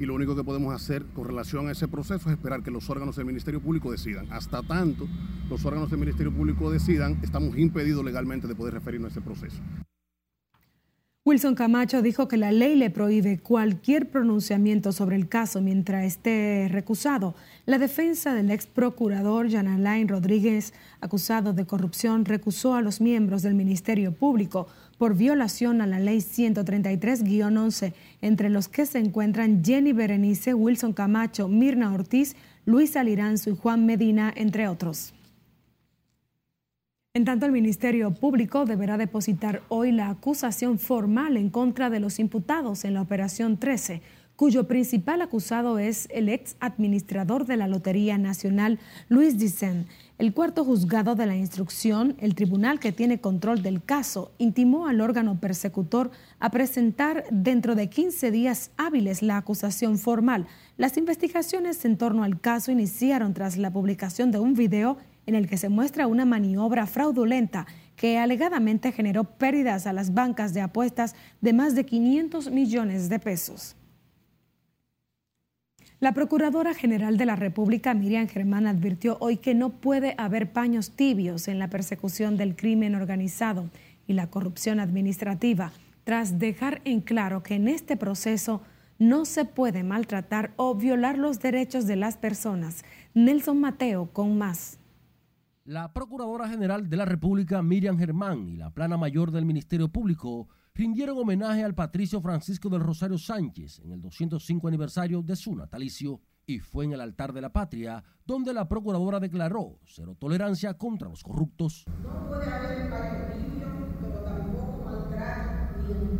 y 0.00 0.04
lo 0.04 0.16
único 0.16 0.34
que 0.34 0.42
podemos 0.42 0.74
hacer 0.74 1.06
con 1.14 1.28
relación 1.28 1.68
a 1.68 1.70
ese 1.70 1.86
proceso 1.86 2.28
es 2.28 2.36
esperar 2.36 2.64
que 2.64 2.72
los 2.72 2.90
órganos 2.90 3.14
del 3.14 3.26
Ministerio 3.26 3.60
Público 3.60 3.92
decidan. 3.92 4.26
Hasta 4.32 4.64
tanto 4.64 5.06
los 5.48 5.64
órganos 5.64 5.90
del 5.90 6.00
Ministerio 6.00 6.34
Público 6.34 6.72
decidan, 6.72 7.20
estamos 7.22 7.56
impedidos 7.56 8.04
legalmente 8.04 8.48
de 8.48 8.56
poder 8.56 8.74
referirnos 8.74 9.10
a 9.10 9.12
ese 9.12 9.20
proceso. 9.20 9.62
Wilson 11.26 11.54
Camacho 11.54 12.02
dijo 12.02 12.28
que 12.28 12.36
la 12.36 12.52
ley 12.52 12.76
le 12.76 12.90
prohíbe 12.90 13.38
cualquier 13.38 14.10
pronunciamiento 14.10 14.92
sobre 14.92 15.16
el 15.16 15.26
caso 15.26 15.62
mientras 15.62 16.04
esté 16.04 16.68
recusado. 16.70 17.34
La 17.64 17.78
defensa 17.78 18.34
del 18.34 18.50
ex 18.50 18.66
procurador 18.66 19.50
Jan 19.50 19.66
Alain 19.66 20.06
Rodríguez, 20.06 20.74
acusado 21.00 21.54
de 21.54 21.64
corrupción, 21.64 22.26
recusó 22.26 22.74
a 22.74 22.82
los 22.82 23.00
miembros 23.00 23.40
del 23.40 23.54
Ministerio 23.54 24.12
Público 24.12 24.68
por 24.98 25.16
violación 25.16 25.80
a 25.80 25.86
la 25.86 25.98
ley 25.98 26.18
133-11, 26.18 27.94
entre 28.20 28.50
los 28.50 28.68
que 28.68 28.84
se 28.84 28.98
encuentran 28.98 29.64
Jenny 29.64 29.94
Berenice, 29.94 30.52
Wilson 30.52 30.92
Camacho, 30.92 31.48
Mirna 31.48 31.94
Ortiz, 31.94 32.36
Luis 32.66 32.96
Aliranzo 32.96 33.48
y 33.48 33.56
Juan 33.56 33.86
Medina, 33.86 34.30
entre 34.36 34.68
otros. 34.68 35.14
En 37.16 37.24
tanto, 37.24 37.46
el 37.46 37.52
Ministerio 37.52 38.12
Público 38.12 38.64
deberá 38.64 38.98
depositar 38.98 39.62
hoy 39.68 39.92
la 39.92 40.10
acusación 40.10 40.80
formal 40.80 41.36
en 41.36 41.48
contra 41.48 41.88
de 41.88 42.00
los 42.00 42.18
imputados 42.18 42.84
en 42.84 42.94
la 42.94 43.02
Operación 43.02 43.56
13, 43.56 44.02
cuyo 44.34 44.66
principal 44.66 45.22
acusado 45.22 45.78
es 45.78 46.08
el 46.10 46.28
ex 46.28 46.56
administrador 46.58 47.46
de 47.46 47.56
la 47.56 47.68
Lotería 47.68 48.18
Nacional, 48.18 48.80
Luis 49.08 49.38
Dicen. 49.38 49.86
El 50.18 50.34
cuarto 50.34 50.64
juzgado 50.64 51.14
de 51.14 51.26
la 51.26 51.36
instrucción, 51.36 52.16
el 52.18 52.34
tribunal 52.34 52.80
que 52.80 52.90
tiene 52.90 53.20
control 53.20 53.62
del 53.62 53.80
caso, 53.80 54.32
intimó 54.38 54.88
al 54.88 55.00
órgano 55.00 55.38
persecutor 55.38 56.10
a 56.40 56.50
presentar 56.50 57.26
dentro 57.30 57.76
de 57.76 57.90
15 57.90 58.32
días 58.32 58.72
hábiles 58.76 59.22
la 59.22 59.36
acusación 59.36 59.98
formal. 59.98 60.48
Las 60.78 60.96
investigaciones 60.96 61.84
en 61.84 61.96
torno 61.96 62.24
al 62.24 62.40
caso 62.40 62.72
iniciaron 62.72 63.34
tras 63.34 63.56
la 63.56 63.72
publicación 63.72 64.32
de 64.32 64.40
un 64.40 64.54
video 64.54 64.96
en 65.26 65.34
el 65.34 65.48
que 65.48 65.56
se 65.56 65.68
muestra 65.68 66.06
una 66.06 66.24
maniobra 66.24 66.86
fraudulenta 66.86 67.66
que 67.96 68.18
alegadamente 68.18 68.92
generó 68.92 69.24
pérdidas 69.24 69.86
a 69.86 69.92
las 69.92 70.14
bancas 70.14 70.54
de 70.54 70.60
apuestas 70.60 71.14
de 71.40 71.52
más 71.52 71.74
de 71.74 71.86
500 71.86 72.50
millones 72.50 73.08
de 73.08 73.18
pesos. 73.18 73.76
La 76.00 76.12
Procuradora 76.12 76.74
General 76.74 77.16
de 77.16 77.24
la 77.24 77.36
República, 77.36 77.94
Miriam 77.94 78.28
Germán, 78.28 78.66
advirtió 78.66 79.16
hoy 79.20 79.38
que 79.38 79.54
no 79.54 79.70
puede 79.70 80.14
haber 80.18 80.52
paños 80.52 80.90
tibios 80.90 81.48
en 81.48 81.58
la 81.58 81.70
persecución 81.70 82.36
del 82.36 82.56
crimen 82.56 82.94
organizado 82.94 83.70
y 84.06 84.12
la 84.12 84.28
corrupción 84.28 84.80
administrativa, 84.80 85.72
tras 86.02 86.38
dejar 86.38 86.82
en 86.84 87.00
claro 87.00 87.42
que 87.42 87.54
en 87.54 87.68
este 87.68 87.96
proceso 87.96 88.60
no 88.98 89.24
se 89.24 89.44
puede 89.44 89.82
maltratar 89.82 90.52
o 90.56 90.74
violar 90.74 91.16
los 91.16 91.40
derechos 91.40 91.86
de 91.86 91.96
las 91.96 92.16
personas. 92.16 92.84
Nelson 93.14 93.60
Mateo 93.60 94.10
con 94.12 94.36
más. 94.36 94.78
La 95.66 95.94
Procuradora 95.94 96.46
General 96.46 96.90
de 96.90 96.96
la 96.98 97.06
República, 97.06 97.62
Miriam 97.62 97.96
Germán, 97.96 98.50
y 98.50 98.56
la 98.58 98.68
Plana 98.68 98.98
Mayor 98.98 99.30
del 99.30 99.46
Ministerio 99.46 99.88
Público 99.88 100.46
rindieron 100.74 101.16
homenaje 101.16 101.64
al 101.64 101.74
patricio 101.74 102.20
Francisco 102.20 102.68
del 102.68 102.82
Rosario 102.82 103.16
Sánchez 103.16 103.78
en 103.78 103.92
el 103.92 104.02
205 104.02 104.68
aniversario 104.68 105.22
de 105.22 105.36
su 105.36 105.56
natalicio. 105.56 106.20
Y 106.44 106.58
fue 106.58 106.84
en 106.84 106.92
el 106.92 107.00
altar 107.00 107.32
de 107.32 107.40
la 107.40 107.50
patria 107.50 108.04
donde 108.26 108.52
la 108.52 108.68
Procuradora 108.68 109.20
declaró 109.20 109.78
cero 109.86 110.14
tolerancia 110.20 110.74
contra 110.74 111.08
los 111.08 111.22
corruptos. 111.22 111.86
No 112.02 112.26
puede 112.26 112.44
haber 112.44 112.90
pero 114.02 114.20
tampoco 114.20 114.84
maltrato 114.84 115.78
ni 115.88 116.18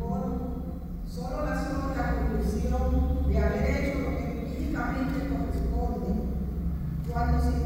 solo 1.06 1.44
la 1.44 1.62
sola 1.62 2.14
de 3.28 3.38
haber 3.38 3.84
hecho 3.84 3.98
lo 3.98 4.16
que 4.16 4.46
jurídicamente 4.48 5.28
corresponde 5.28 6.14
cuando 7.12 7.42
se 7.42 7.63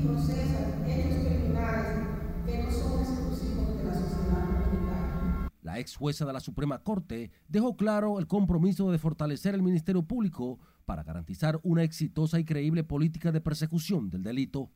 y 0.00 0.06
procesan 0.06 0.84
hechos 0.86 1.26
criminales 1.26 2.06
que 2.46 2.62
no 2.62 2.70
son 2.70 3.00
exclusivos 3.00 3.76
de 3.76 3.84
la 3.84 3.94
sociedad 3.94 4.48
dominicana. 4.64 5.50
La 5.62 5.78
ex 5.78 5.96
jueza 5.96 6.24
de 6.24 6.32
la 6.32 6.40
Suprema 6.40 6.78
Corte 6.78 7.30
dejó 7.48 7.76
claro 7.76 8.18
el 8.18 8.26
compromiso 8.26 8.90
de 8.90 8.98
fortalecer 8.98 9.54
el 9.54 9.62
Ministerio 9.62 10.02
Público 10.02 10.58
para 10.86 11.02
garantizar 11.04 11.60
una 11.62 11.82
exitosa 11.82 12.40
y 12.40 12.44
creíble 12.44 12.82
política 12.82 13.30
de 13.30 13.40
persecución 13.40 14.10
del 14.10 14.22
delito. 14.22 14.70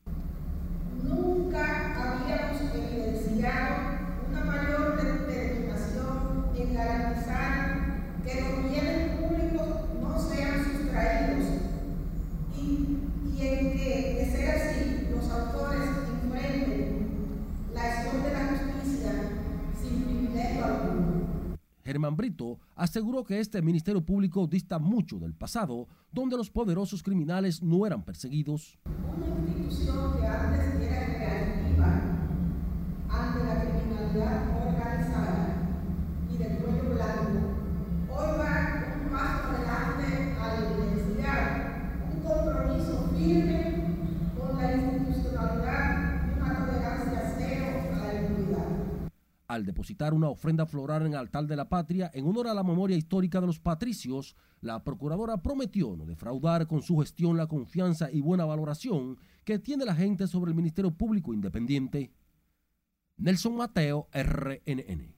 Nunca 1.02 2.22
habíamos 2.22 2.60
evidenciado 2.74 3.76
una 4.30 4.44
mayor 4.44 4.96
determinación 5.02 6.46
en 6.56 6.74
garantizar 6.74 7.94
que 8.24 8.40
los 8.40 8.70
bienes 8.70 9.18
públicos 9.18 9.68
no 10.00 10.18
sean 10.18 10.64
sustraídos 10.64 11.48
y, 12.56 12.98
y 13.36 13.46
en 13.46 13.72
que, 13.72 14.16
de 14.20 14.30
ser 14.30 14.50
así, 14.50 15.08
los 15.10 15.28
autores 15.30 15.90
enfrenten 16.22 17.06
la 17.74 17.82
acción 17.82 18.22
de 18.22 18.32
la 18.32 18.48
justicia 18.48 19.12
sin 19.82 20.02
privilegio 20.04 20.64
alguno. 20.64 21.56
Brito 22.16 22.58
aseguró 22.76 23.24
que 23.24 23.40
este 23.40 23.62
Ministerio 23.62 24.04
Público 24.04 24.46
dista 24.46 24.78
mucho 24.78 25.18
del 25.18 25.34
pasado, 25.34 25.88
donde 26.12 26.36
los 26.36 26.50
poderosos 26.50 27.02
criminales 27.02 27.62
no 27.62 27.86
eran 27.86 28.04
perseguidos. 28.04 28.78
Una 28.86 29.26
institución 29.26 30.18
que 30.20 30.26
antes 30.26 30.74
era 30.80 31.06
reactiva 31.06 32.02
ante 33.08 33.44
la 33.44 33.60
criminalidad 33.60 34.66
organizada 34.66 35.56
y 36.32 36.36
del 36.36 36.58
cuello 36.58 36.94
blanco, 36.94 37.38
hoy 38.10 38.38
va 38.38 38.84
un 39.02 39.10
paso 39.10 39.48
adelante 39.50 40.36
al 40.40 40.52
evidenciar 40.64 41.42
un 42.12 42.22
compromiso 42.22 43.08
firme 43.16 43.96
con 44.38 44.56
la 44.56 44.74
institucionalidad 44.74 45.86
y 46.26 46.40
una 46.40 46.66
tolerancia 46.66 47.34
cero 47.38 47.66
a 47.94 48.06
la 48.06 48.20
impunidad. 48.20 48.68
Al 49.46 49.66
depositar 49.66 50.14
una 50.14 50.30
ofrenda 50.30 50.64
floral 50.64 51.02
en 51.02 51.12
el 51.12 51.18
altar 51.18 51.46
de 51.46 51.56
la 51.56 51.68
patria 51.68 52.10
en 52.14 52.26
honor 52.26 52.48
a 52.48 52.54
la 52.54 52.62
memoria 52.62 52.96
histórica 52.96 53.40
de 53.40 53.46
los 53.46 53.58
patricios, 53.58 54.36
la 54.62 54.82
procuradora 54.82 55.42
prometió 55.42 55.94
no 55.96 56.06
defraudar 56.06 56.66
con 56.66 56.80
su 56.80 56.96
gestión 56.98 57.36
la 57.36 57.46
confianza 57.46 58.10
y 58.10 58.22
buena 58.22 58.46
valoración 58.46 59.18
que 59.44 59.58
tiene 59.58 59.84
la 59.84 59.94
gente 59.94 60.26
sobre 60.26 60.50
el 60.50 60.56
Ministerio 60.56 60.92
Público 60.92 61.34
Independiente. 61.34 62.10
Nelson 63.18 63.56
Mateo, 63.56 64.08
RNN. 64.12 65.14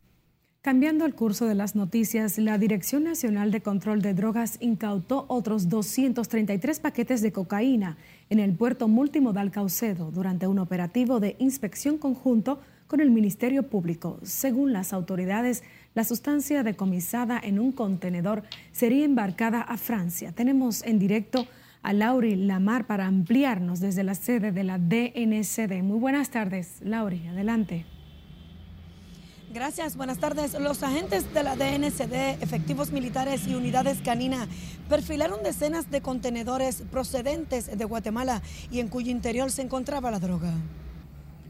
Cambiando 0.61 1.05
el 1.05 1.15
curso 1.15 1.47
de 1.47 1.55
las 1.55 1.77
noticias, 1.77 2.39
la 2.39 2.59
Dirección 2.59 3.05
Nacional 3.05 3.53
de 3.53 3.61
Control 3.61 4.03
de 4.03 4.15
Drogas 4.15 4.59
incautó 4.61 5.25
otros 5.29 5.69
233 5.69 6.81
paquetes 6.81 7.23
de 7.23 7.31
cocaína 7.31 7.97
en 8.31 8.41
el 8.41 8.53
puerto 8.53 8.89
multimodal 8.89 9.53
Caucedo 9.53 10.11
durante 10.11 10.49
un 10.49 10.59
operativo 10.59 11.21
de 11.21 11.37
inspección 11.39 11.99
conjunto 11.99 12.59
con 12.87 13.01
el 13.01 13.11
Ministerio 13.11 13.69
Público. 13.69 14.19
Según 14.23 14.73
las 14.73 14.93
autoridades, 14.93 15.63
la 15.95 16.05
sustancia 16.05 16.63
decomisada 16.63 17.41
en 17.43 17.59
un 17.59 17.73
contenedor 17.73 18.43
sería 18.73 19.05
embarcada 19.05 19.61
a 19.61 19.77
Francia. 19.77 20.33
Tenemos 20.33 20.83
en 20.85 20.99
directo 20.99 21.47
a 21.83 21.93
Lauri 21.93 22.35
Lamar 22.37 22.87
para 22.87 23.07
ampliarnos 23.07 23.81
desde 23.81 24.05
la 24.05 24.15
sede 24.15 24.53
de 24.53 24.65
la 24.65 24.79
DNCD. 24.79 25.83
Muy 25.83 25.99
buenas 25.99 26.31
tardes, 26.31 26.79
Lauri, 26.83 27.27
adelante. 27.29 27.87
Gracias, 29.55 29.97
buenas 29.97 30.19
tardes. 30.19 30.53
Los 30.61 30.83
agentes 30.83 31.33
de 31.33 31.43
la 31.43 31.57
DNCD, 31.57 32.43
efectivos 32.43 32.93
militares 32.93 33.47
y 33.47 33.55
unidades 33.55 33.99
canina 34.05 34.49
perfilaron 34.89 35.43
decenas 35.43 35.91
de 35.91 36.03
contenedores 36.03 36.83
procedentes 36.91 37.79
de 37.79 37.85
Guatemala 37.85 38.43
y 38.71 38.81
en 38.81 38.89
cuyo 38.89 39.11
interior 39.11 39.51
se 39.51 39.63
encontraba 39.63 40.11
la 40.11 40.19
droga. 40.19 40.53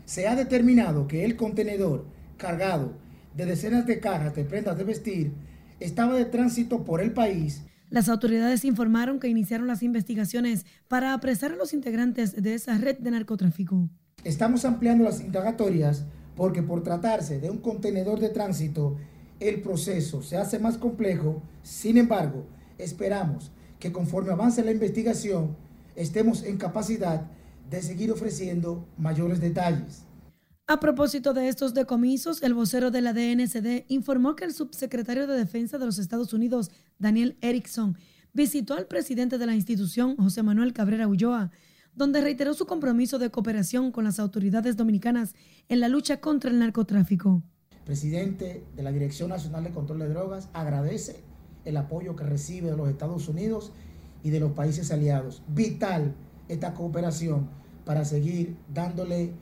Se 0.06 0.28
ha 0.28 0.36
determinado 0.36 1.08
que 1.08 1.24
el 1.24 1.36
contenedor 1.36 2.06
cargado 2.36 2.92
de 3.36 3.44
decenas 3.44 3.86
de 3.86 3.98
cajas 3.98 4.36
de 4.36 4.44
prendas 4.44 4.78
de 4.78 4.84
vestir 4.84 5.32
estaba 5.80 6.14
de 6.14 6.24
tránsito 6.24 6.84
por 6.84 7.00
el 7.00 7.12
país. 7.12 7.64
Las 7.90 8.08
autoridades 8.08 8.64
informaron 8.64 9.18
que 9.18 9.26
iniciaron 9.26 9.66
las 9.66 9.82
investigaciones 9.82 10.64
para 10.86 11.12
apresar 11.12 11.52
a 11.52 11.56
los 11.56 11.74
integrantes 11.74 12.40
de 12.40 12.54
esa 12.54 12.78
red 12.78 12.98
de 12.98 13.10
narcotráfico. 13.10 13.88
Estamos 14.22 14.64
ampliando 14.64 15.02
las 15.02 15.20
indagatorias 15.20 16.04
porque 16.36 16.62
por 16.62 16.84
tratarse 16.84 17.40
de 17.40 17.50
un 17.50 17.58
contenedor 17.58 18.20
de 18.20 18.28
tránsito, 18.28 18.96
el 19.40 19.60
proceso 19.60 20.22
se 20.22 20.36
hace 20.36 20.60
más 20.60 20.78
complejo. 20.78 21.42
Sin 21.64 21.98
embargo, 21.98 22.46
esperamos 22.78 23.50
que 23.80 23.90
conforme 23.90 24.30
avance 24.30 24.64
la 24.64 24.70
investigación, 24.70 25.56
estemos 25.96 26.44
en 26.44 26.58
capacidad 26.58 27.26
de 27.70 27.82
seguir 27.82 28.10
ofreciendo 28.10 28.86
mayores 28.96 29.40
detalles. 29.40 30.04
A 30.68 30.80
propósito 30.80 31.32
de 31.32 31.48
estos 31.48 31.74
decomisos, 31.74 32.42
el 32.42 32.54
vocero 32.54 32.90
de 32.90 33.00
la 33.00 33.12
DNCD 33.12 33.84
informó 33.88 34.34
que 34.34 34.44
el 34.44 34.52
subsecretario 34.52 35.26
de 35.26 35.36
Defensa 35.36 35.78
de 35.78 35.86
los 35.86 35.98
Estados 35.98 36.32
Unidos, 36.32 36.70
Daniel 36.98 37.36
Erickson, 37.40 37.96
visitó 38.32 38.74
al 38.74 38.86
presidente 38.86 39.38
de 39.38 39.46
la 39.46 39.54
institución, 39.54 40.16
José 40.16 40.42
Manuel 40.42 40.72
Cabrera 40.72 41.06
Ulloa, 41.06 41.52
donde 41.94 42.20
reiteró 42.20 42.52
su 42.52 42.66
compromiso 42.66 43.18
de 43.18 43.30
cooperación 43.30 43.92
con 43.92 44.04
las 44.04 44.18
autoridades 44.18 44.76
dominicanas 44.76 45.34
en 45.68 45.80
la 45.80 45.88
lucha 45.88 46.20
contra 46.20 46.50
el 46.50 46.58
narcotráfico. 46.58 47.42
Presidente 47.84 48.64
de 48.74 48.82
la 48.82 48.92
Dirección 48.92 49.30
Nacional 49.30 49.64
de 49.64 49.70
Control 49.70 50.00
de 50.00 50.08
Drogas 50.08 50.48
agradece 50.52 51.22
el 51.64 51.76
apoyo 51.76 52.16
que 52.16 52.24
recibe 52.24 52.70
de 52.70 52.76
los 52.76 52.88
Estados 52.88 53.28
Unidos 53.28 53.72
y 54.22 54.30
de 54.30 54.40
los 54.40 54.52
países 54.52 54.90
aliados. 54.90 55.42
Vital 55.48 56.12
esta 56.48 56.74
cooperación 56.74 57.48
para 57.84 58.04
seguir 58.04 58.56
dándole 58.72 59.32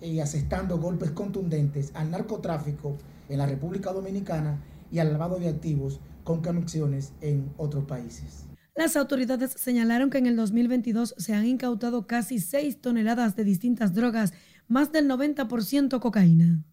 y 0.00 0.20
asestando 0.20 0.78
golpes 0.78 1.10
contundentes 1.10 1.90
al 1.94 2.10
narcotráfico 2.10 2.96
en 3.28 3.38
la 3.38 3.46
República 3.46 3.92
Dominicana 3.92 4.60
y 4.90 4.98
al 4.98 5.12
lavado 5.12 5.38
de 5.38 5.48
activos 5.48 6.00
con 6.24 6.42
conexiones 6.42 7.12
en 7.20 7.50
otros 7.56 7.84
países. 7.84 8.46
Las 8.76 8.96
autoridades 8.96 9.52
señalaron 9.52 10.10
que 10.10 10.18
en 10.18 10.26
el 10.26 10.36
2022 10.36 11.14
se 11.16 11.32
han 11.32 11.46
incautado 11.46 12.06
casi 12.06 12.40
6 12.40 12.80
toneladas 12.80 13.36
de 13.36 13.44
distintas 13.44 13.94
drogas, 13.94 14.32
más 14.66 14.90
del 14.90 15.08
90% 15.08 16.00
cocaína. 16.00 16.64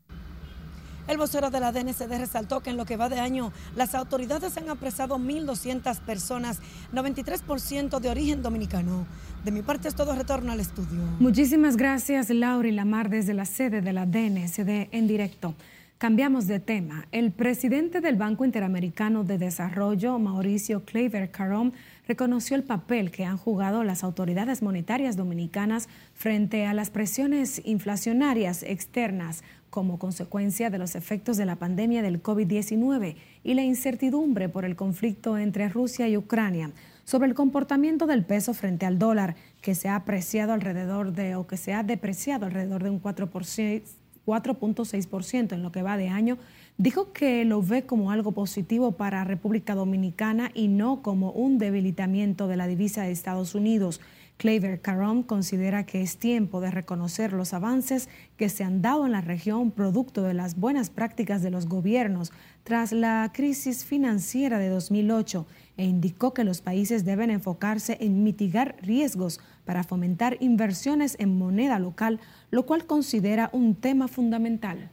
El 1.11 1.17
vocero 1.17 1.49
de 1.49 1.59
la 1.59 1.73
DNCD 1.73 2.19
resaltó 2.19 2.61
que 2.61 2.69
en 2.69 2.77
lo 2.77 2.85
que 2.85 2.95
va 2.95 3.09
de 3.09 3.19
año 3.19 3.51
las 3.75 3.95
autoridades 3.95 4.55
han 4.55 4.69
apresado 4.69 5.17
1.200 5.17 5.99
personas, 5.99 6.59
93% 6.93 7.99
de 7.99 8.09
origen 8.09 8.41
dominicano. 8.41 9.05
De 9.43 9.51
mi 9.51 9.61
parte 9.61 9.89
es 9.89 9.95
todo 9.95 10.15
retorno 10.15 10.53
al 10.53 10.61
estudio. 10.61 11.01
Muchísimas 11.19 11.75
gracias 11.75 12.29
Laura 12.29 12.65
y 12.65 12.71
Lamar 12.71 13.09
desde 13.09 13.33
la 13.33 13.43
sede 13.43 13.81
de 13.81 13.91
la 13.91 14.05
DNCD 14.05 14.87
en 14.93 15.07
directo. 15.07 15.53
Cambiamos 16.01 16.47
de 16.47 16.59
tema. 16.59 17.07
El 17.11 17.31
presidente 17.31 18.01
del 18.01 18.15
Banco 18.15 18.43
Interamericano 18.43 19.23
de 19.23 19.37
Desarrollo, 19.37 20.17
Mauricio 20.17 20.83
Claver 20.83 21.29
Carom, 21.29 21.73
reconoció 22.07 22.55
el 22.55 22.63
papel 22.63 23.11
que 23.11 23.23
han 23.23 23.37
jugado 23.37 23.83
las 23.83 24.03
autoridades 24.03 24.63
monetarias 24.63 25.15
dominicanas 25.15 25.89
frente 26.15 26.65
a 26.65 26.73
las 26.73 26.89
presiones 26.89 27.61
inflacionarias 27.65 28.63
externas 28.63 29.43
como 29.69 29.99
consecuencia 29.99 30.71
de 30.71 30.79
los 30.79 30.95
efectos 30.95 31.37
de 31.37 31.45
la 31.45 31.57
pandemia 31.57 32.01
del 32.01 32.23
COVID-19 32.23 33.15
y 33.43 33.53
la 33.53 33.61
incertidumbre 33.61 34.49
por 34.49 34.65
el 34.65 34.75
conflicto 34.75 35.37
entre 35.37 35.69
Rusia 35.69 36.07
y 36.07 36.17
Ucrania 36.17 36.71
sobre 37.03 37.27
el 37.27 37.35
comportamiento 37.35 38.07
del 38.07 38.25
peso 38.25 38.55
frente 38.55 38.87
al 38.87 38.97
dólar, 38.97 39.35
que 39.61 39.75
se 39.75 39.87
ha 39.87 39.97
apreciado 39.97 40.53
alrededor 40.53 41.13
de 41.13 41.35
o 41.35 41.45
que 41.45 41.57
se 41.57 41.73
ha 41.73 41.83
depreciado 41.83 42.47
alrededor 42.47 42.81
de 42.81 42.89
un 42.89 42.99
4%, 42.99 43.83
4.6% 44.31 45.51
en 45.51 45.61
lo 45.61 45.73
que 45.73 45.83
va 45.83 45.97
de 45.97 46.07
año, 46.07 46.37
dijo 46.77 47.11
que 47.11 47.43
lo 47.43 47.61
ve 47.61 47.85
como 47.85 48.11
algo 48.11 48.31
positivo 48.31 48.93
para 48.93 49.25
República 49.25 49.75
Dominicana 49.75 50.51
y 50.53 50.69
no 50.69 51.01
como 51.01 51.31
un 51.31 51.57
debilitamiento 51.57 52.47
de 52.47 52.55
la 52.55 52.67
divisa 52.67 53.03
de 53.03 53.11
Estados 53.11 53.55
Unidos. 53.55 53.99
Claver 54.37 54.81
Caron 54.81 55.21
considera 55.21 55.85
que 55.85 56.01
es 56.01 56.17
tiempo 56.17 56.61
de 56.61 56.71
reconocer 56.71 57.33
los 57.33 57.53
avances 57.53 58.07
que 58.37 58.47
se 58.47 58.63
han 58.63 58.81
dado 58.81 59.05
en 59.05 59.11
la 59.11 59.21
región 59.21 59.69
producto 59.69 60.23
de 60.23 60.33
las 60.33 60.55
buenas 60.55 60.89
prácticas 60.89 61.41
de 61.43 61.51
los 61.51 61.67
gobiernos 61.67 62.31
tras 62.63 62.93
la 62.93 63.29
crisis 63.33 63.83
financiera 63.83 64.57
de 64.57 64.69
2008 64.69 65.45
e 65.81 65.85
indicó 65.85 66.31
que 66.31 66.43
los 66.43 66.61
países 66.61 67.05
deben 67.05 67.31
enfocarse 67.31 67.97
en 68.01 68.23
mitigar 68.23 68.75
riesgos 68.83 69.39
para 69.65 69.83
fomentar 69.83 70.37
inversiones 70.39 71.15
en 71.17 71.35
moneda 71.39 71.79
local, 71.79 72.19
lo 72.51 72.67
cual 72.67 72.85
considera 72.85 73.49
un 73.51 73.73
tema 73.73 74.07
fundamental. 74.07 74.91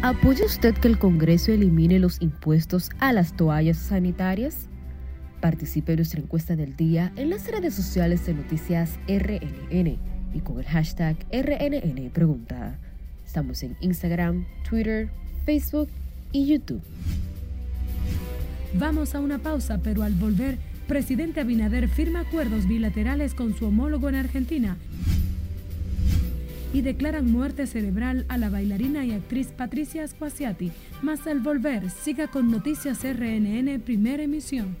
¿Apoya 0.00 0.46
usted 0.46 0.74
que 0.74 0.88
el 0.88 0.98
Congreso 0.98 1.52
elimine 1.52 1.98
los 1.98 2.22
impuestos 2.22 2.88
a 2.98 3.12
las 3.12 3.36
toallas 3.36 3.76
sanitarias? 3.76 4.70
Participe 5.42 5.92
en 5.92 5.98
nuestra 5.98 6.22
encuesta 6.22 6.56
del 6.56 6.76
día 6.76 7.12
en 7.16 7.28
las 7.28 7.46
redes 7.46 7.74
sociales 7.74 8.24
de 8.24 8.32
Noticias 8.32 8.98
RNN 9.06 9.98
y 10.32 10.40
con 10.40 10.58
el 10.58 10.64
hashtag 10.64 11.18
RNN 11.30 12.10
Pregunta. 12.10 12.78
Estamos 13.26 13.62
en 13.62 13.76
Instagram, 13.80 14.46
Twitter, 14.68 15.10
Facebook 15.44 15.88
y 16.32 16.46
YouTube. 16.46 16.82
Vamos 18.74 19.14
a 19.14 19.20
una 19.20 19.38
pausa, 19.38 19.80
pero 19.82 20.02
al 20.02 20.14
volver, 20.14 20.58
presidente 20.86 21.40
Abinader 21.40 21.88
firma 21.88 22.20
acuerdos 22.20 22.66
bilaterales 22.66 23.34
con 23.34 23.56
su 23.56 23.66
homólogo 23.66 24.08
en 24.08 24.14
Argentina 24.14 24.76
y 26.72 26.80
declaran 26.80 27.30
muerte 27.30 27.66
cerebral 27.66 28.24
a 28.28 28.38
la 28.38 28.48
bailarina 28.48 29.04
y 29.04 29.12
actriz 29.12 29.48
Patricia 29.48 30.06
Squasiati. 30.08 30.72
Más 31.02 31.26
al 31.26 31.40
volver, 31.40 31.90
siga 31.90 32.28
con 32.28 32.50
Noticias 32.50 33.02
RNN, 33.04 33.80
primera 33.80 34.22
emisión. 34.22 34.76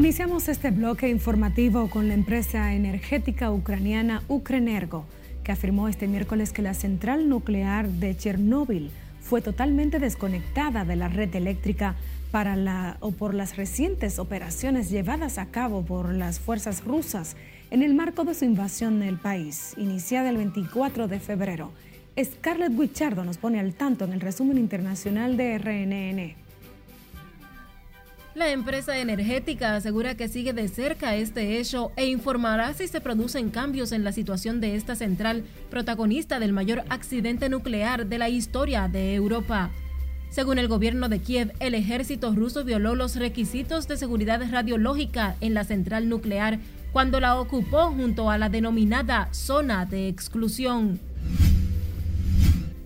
Iniciamos 0.00 0.48
este 0.48 0.70
bloque 0.70 1.10
informativo 1.10 1.90
con 1.90 2.08
la 2.08 2.14
empresa 2.14 2.72
energética 2.72 3.50
ucraniana 3.50 4.22
Ukrenergo, 4.28 5.04
que 5.44 5.52
afirmó 5.52 5.88
este 5.88 6.08
miércoles 6.08 6.52
que 6.52 6.62
la 6.62 6.72
central 6.72 7.28
nuclear 7.28 7.86
de 7.86 8.16
Chernóbil 8.16 8.92
fue 9.20 9.42
totalmente 9.42 9.98
desconectada 9.98 10.86
de 10.86 10.96
la 10.96 11.08
red 11.08 11.34
eléctrica 11.34 11.96
para 12.30 12.56
la, 12.56 12.96
o 13.00 13.10
por 13.10 13.34
las 13.34 13.58
recientes 13.58 14.18
operaciones 14.18 14.88
llevadas 14.88 15.36
a 15.36 15.44
cabo 15.44 15.84
por 15.84 16.14
las 16.14 16.40
fuerzas 16.40 16.82
rusas 16.82 17.36
en 17.70 17.82
el 17.82 17.92
marco 17.92 18.24
de 18.24 18.32
su 18.32 18.46
invasión 18.46 19.00
del 19.00 19.18
país, 19.18 19.74
iniciada 19.76 20.30
el 20.30 20.38
24 20.38 21.08
de 21.08 21.20
febrero. 21.20 21.72
Scarlett 22.18 22.72
Wichardo 22.74 23.22
nos 23.22 23.36
pone 23.36 23.60
al 23.60 23.74
tanto 23.74 24.06
en 24.06 24.14
el 24.14 24.22
resumen 24.22 24.56
internacional 24.56 25.36
de 25.36 25.58
RNN. 25.58 26.49
La 28.34 28.52
empresa 28.52 28.96
energética 28.96 29.74
asegura 29.74 30.14
que 30.14 30.28
sigue 30.28 30.52
de 30.52 30.68
cerca 30.68 31.16
este 31.16 31.58
hecho 31.58 31.90
e 31.96 32.06
informará 32.06 32.72
si 32.74 32.86
se 32.86 33.00
producen 33.00 33.50
cambios 33.50 33.90
en 33.90 34.04
la 34.04 34.12
situación 34.12 34.60
de 34.60 34.76
esta 34.76 34.94
central, 34.94 35.42
protagonista 35.68 36.38
del 36.38 36.52
mayor 36.52 36.84
accidente 36.90 37.48
nuclear 37.48 38.06
de 38.06 38.18
la 38.18 38.28
historia 38.28 38.86
de 38.86 39.14
Europa. 39.14 39.70
Según 40.30 40.58
el 40.58 40.68
gobierno 40.68 41.08
de 41.08 41.18
Kiev, 41.18 41.52
el 41.58 41.74
ejército 41.74 42.32
ruso 42.32 42.62
violó 42.62 42.94
los 42.94 43.16
requisitos 43.16 43.88
de 43.88 43.96
seguridad 43.96 44.40
radiológica 44.48 45.34
en 45.40 45.54
la 45.54 45.64
central 45.64 46.08
nuclear 46.08 46.60
cuando 46.92 47.18
la 47.18 47.40
ocupó 47.40 47.90
junto 47.90 48.30
a 48.30 48.38
la 48.38 48.48
denominada 48.48 49.28
zona 49.32 49.86
de 49.86 50.06
exclusión. 50.06 51.00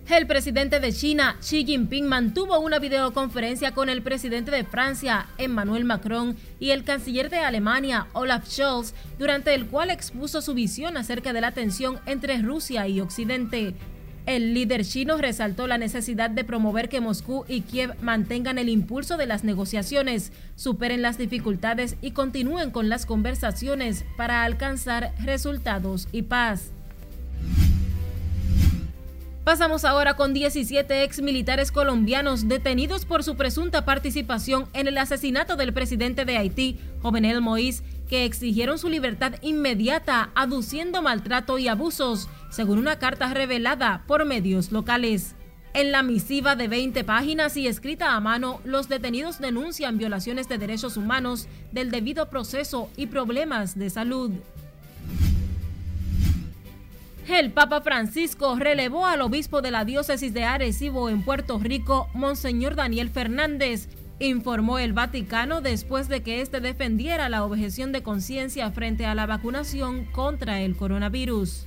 El 0.09 0.27
presidente 0.27 0.79
de 0.79 0.93
China, 0.93 1.35
Xi 1.41 1.65
Jinping, 1.65 2.05
mantuvo 2.05 2.59
una 2.59 2.77
videoconferencia 2.77 3.71
con 3.71 3.89
el 3.89 4.03
presidente 4.03 4.51
de 4.51 4.63
Francia, 4.63 5.25
Emmanuel 5.39 5.83
Macron, 5.83 6.37
y 6.59 6.69
el 6.69 6.83
canciller 6.83 7.31
de 7.31 7.39
Alemania, 7.39 8.05
Olaf 8.13 8.47
Scholz, 8.47 8.93
durante 9.17 9.55
el 9.55 9.65
cual 9.65 9.89
expuso 9.89 10.41
su 10.41 10.53
visión 10.53 10.95
acerca 10.95 11.33
de 11.33 11.41
la 11.41 11.51
tensión 11.51 11.99
entre 12.05 12.37
Rusia 12.37 12.87
y 12.87 13.01
Occidente. 13.01 13.73
El 14.27 14.53
líder 14.53 14.85
chino 14.85 15.17
resaltó 15.17 15.65
la 15.65 15.79
necesidad 15.79 16.29
de 16.29 16.43
promover 16.43 16.87
que 16.87 17.01
Moscú 17.01 17.43
y 17.47 17.61
Kiev 17.61 17.95
mantengan 18.01 18.59
el 18.59 18.69
impulso 18.69 19.17
de 19.17 19.25
las 19.25 19.43
negociaciones, 19.43 20.31
superen 20.55 21.01
las 21.01 21.17
dificultades 21.17 21.95
y 22.01 22.11
continúen 22.11 22.69
con 22.69 22.89
las 22.89 23.07
conversaciones 23.07 24.05
para 24.17 24.43
alcanzar 24.43 25.13
resultados 25.23 26.07
y 26.11 26.21
paz. 26.21 26.71
Pasamos 29.45 29.85
ahora 29.85 30.15
con 30.15 30.33
17 30.33 31.03
ex 31.03 31.21
militares 31.21 31.71
colombianos 31.71 32.47
detenidos 32.47 33.05
por 33.05 33.23
su 33.23 33.35
presunta 33.35 33.85
participación 33.85 34.67
en 34.73 34.87
el 34.87 34.97
asesinato 34.97 35.55
del 35.55 35.71
presidente 35.71 36.25
de 36.25 36.35
Haití, 36.35 36.79
Jovenel 37.03 37.43
Moïse, 37.43 37.83
que 38.09 38.25
exigieron 38.25 38.79
su 38.79 38.89
libertad 38.89 39.35
inmediata, 39.43 40.31
aduciendo 40.33 41.03
maltrato 41.03 41.59
y 41.59 41.67
abusos, 41.67 42.27
según 42.49 42.79
una 42.79 42.97
carta 42.97 43.31
revelada 43.35 44.03
por 44.07 44.25
medios 44.25 44.71
locales. 44.71 45.35
En 45.75 45.91
la 45.91 46.01
misiva 46.01 46.55
de 46.55 46.67
20 46.67 47.03
páginas 47.03 47.55
y 47.55 47.67
escrita 47.67 48.15
a 48.15 48.19
mano, 48.19 48.61
los 48.63 48.89
detenidos 48.89 49.37
denuncian 49.37 49.99
violaciones 49.99 50.49
de 50.49 50.57
derechos 50.57 50.97
humanos, 50.97 51.47
del 51.71 51.91
debido 51.91 52.31
proceso 52.31 52.89
y 52.97 53.05
problemas 53.07 53.77
de 53.77 53.91
salud. 53.91 54.31
El 57.27 57.51
Papa 57.51 57.81
Francisco 57.81 58.55
relevó 58.55 59.07
al 59.07 59.21
obispo 59.21 59.63
de 59.63 59.71
la 59.71 59.83
diócesis 59.83 60.31
de 60.33 60.43
Arecibo 60.43 61.09
en 61.09 61.23
Puerto 61.23 61.57
Rico, 61.57 62.07
Monseñor 62.13 62.75
Daniel 62.75 63.09
Fernández, 63.09 63.89
informó 64.19 64.77
el 64.77 64.93
Vaticano 64.93 65.61
después 65.61 66.07
de 66.07 66.21
que 66.21 66.41
éste 66.41 66.59
defendiera 66.59 67.27
la 67.27 67.43
objeción 67.43 67.91
de 67.91 68.03
conciencia 68.03 68.69
frente 68.71 69.07
a 69.07 69.15
la 69.15 69.25
vacunación 69.25 70.05
contra 70.05 70.61
el 70.61 70.77
coronavirus. 70.77 71.65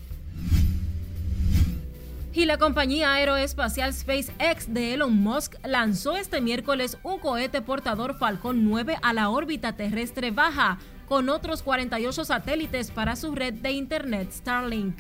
Y 2.33 2.45
la 2.45 2.57
compañía 2.57 3.15
aeroespacial 3.15 3.93
SpaceX 3.93 4.73
de 4.73 4.95
Elon 4.95 5.17
Musk 5.17 5.57
lanzó 5.65 6.17
este 6.17 6.41
miércoles 6.41 6.99
un 7.03 7.19
cohete 7.19 7.63
portador 7.63 8.17
Falcon 8.17 8.65
9 8.65 8.97
a 9.03 9.13
la 9.13 9.29
órbita 9.29 9.73
terrestre 9.73 10.31
baja, 10.31 10.79
con 11.09 11.29
otros 11.29 11.63
48 11.63 12.25
satélites 12.25 12.93
para 12.93 13.17
su 13.17 13.35
red 13.35 13.55
de 13.55 13.73
Internet 13.73 14.31
Starlink. 14.31 14.97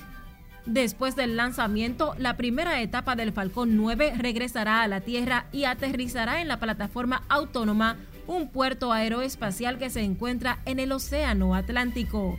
Después 0.68 1.16
del 1.16 1.34
lanzamiento, 1.34 2.14
la 2.18 2.36
primera 2.36 2.82
etapa 2.82 3.16
del 3.16 3.32
Falcón 3.32 3.74
9 3.74 4.12
regresará 4.18 4.82
a 4.82 4.88
la 4.88 5.00
Tierra 5.00 5.46
y 5.50 5.64
aterrizará 5.64 6.42
en 6.42 6.48
la 6.48 6.60
plataforma 6.60 7.22
autónoma 7.30 7.96
un 8.26 8.48
puerto 8.48 8.92
aeroespacial 8.92 9.78
que 9.78 9.88
se 9.88 10.02
encuentra 10.02 10.58
en 10.66 10.78
el 10.78 10.92
Océano 10.92 11.54
Atlántico. 11.54 12.38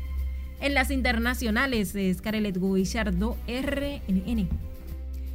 En 0.62 0.76
las 0.76 0.92
internacionales, 0.92 1.96
Scarlett 2.14 2.60
Guillardo, 2.60 3.36
RNN. 3.48 4.48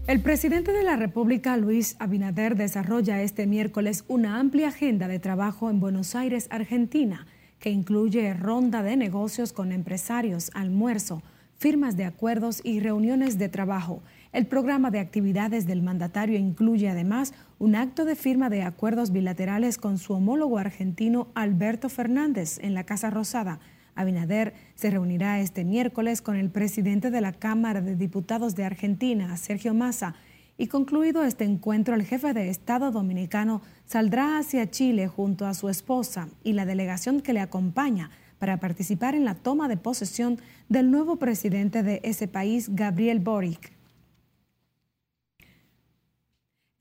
El 0.06 0.20
presidente 0.20 0.70
de 0.70 0.84
la 0.84 0.94
República, 0.94 1.56
Luis 1.56 1.96
Abinader, 1.98 2.54
desarrolla 2.54 3.22
este 3.22 3.48
miércoles 3.48 4.04
una 4.06 4.38
amplia 4.38 4.68
agenda 4.68 5.08
de 5.08 5.18
trabajo 5.18 5.68
en 5.68 5.80
Buenos 5.80 6.14
Aires, 6.14 6.46
Argentina, 6.52 7.26
que 7.58 7.70
incluye 7.70 8.34
ronda 8.34 8.84
de 8.84 8.96
negocios 8.96 9.52
con 9.52 9.72
empresarios, 9.72 10.52
almuerzo, 10.54 11.24
firmas 11.64 11.96
de 11.96 12.04
acuerdos 12.04 12.60
y 12.62 12.80
reuniones 12.80 13.38
de 13.38 13.48
trabajo. 13.48 14.02
El 14.34 14.44
programa 14.44 14.90
de 14.90 14.98
actividades 14.98 15.66
del 15.66 15.80
mandatario 15.80 16.38
incluye 16.38 16.90
además 16.90 17.32
un 17.58 17.74
acto 17.74 18.04
de 18.04 18.16
firma 18.16 18.50
de 18.50 18.60
acuerdos 18.60 19.12
bilaterales 19.12 19.78
con 19.78 19.96
su 19.96 20.12
homólogo 20.12 20.58
argentino 20.58 21.28
Alberto 21.34 21.88
Fernández 21.88 22.58
en 22.58 22.74
la 22.74 22.84
Casa 22.84 23.08
Rosada 23.08 23.60
Abinader 23.94 24.52
se 24.74 24.90
reunirá 24.90 25.40
este 25.40 25.64
miércoles 25.64 26.20
con 26.20 26.36
el 26.36 26.50
presidente 26.50 27.10
de 27.10 27.22
la 27.22 27.32
Cámara 27.32 27.80
de 27.80 27.96
Diputados 27.96 28.56
de 28.56 28.64
Argentina, 28.64 29.34
Sergio 29.38 29.72
Massa, 29.72 30.16
y 30.58 30.66
concluido 30.66 31.24
este 31.24 31.44
encuentro, 31.44 31.94
el 31.94 32.04
jefe 32.04 32.34
de 32.34 32.50
Estado 32.50 32.90
dominicano 32.90 33.62
saldrá 33.86 34.36
hacia 34.36 34.70
Chile 34.70 35.08
junto 35.08 35.46
a 35.46 35.54
su 35.54 35.70
esposa 35.70 36.28
y 36.42 36.52
la 36.52 36.66
delegación 36.66 37.22
que 37.22 37.32
le 37.32 37.40
acompaña 37.40 38.10
para 38.38 38.58
participar 38.58 39.14
en 39.14 39.24
la 39.24 39.34
toma 39.34 39.68
de 39.68 39.76
posesión 39.76 40.38
del 40.68 40.90
nuevo 40.90 41.16
presidente 41.16 41.82
de 41.82 42.00
ese 42.02 42.28
país, 42.28 42.74
Gabriel 42.74 43.20
Boric. 43.20 43.74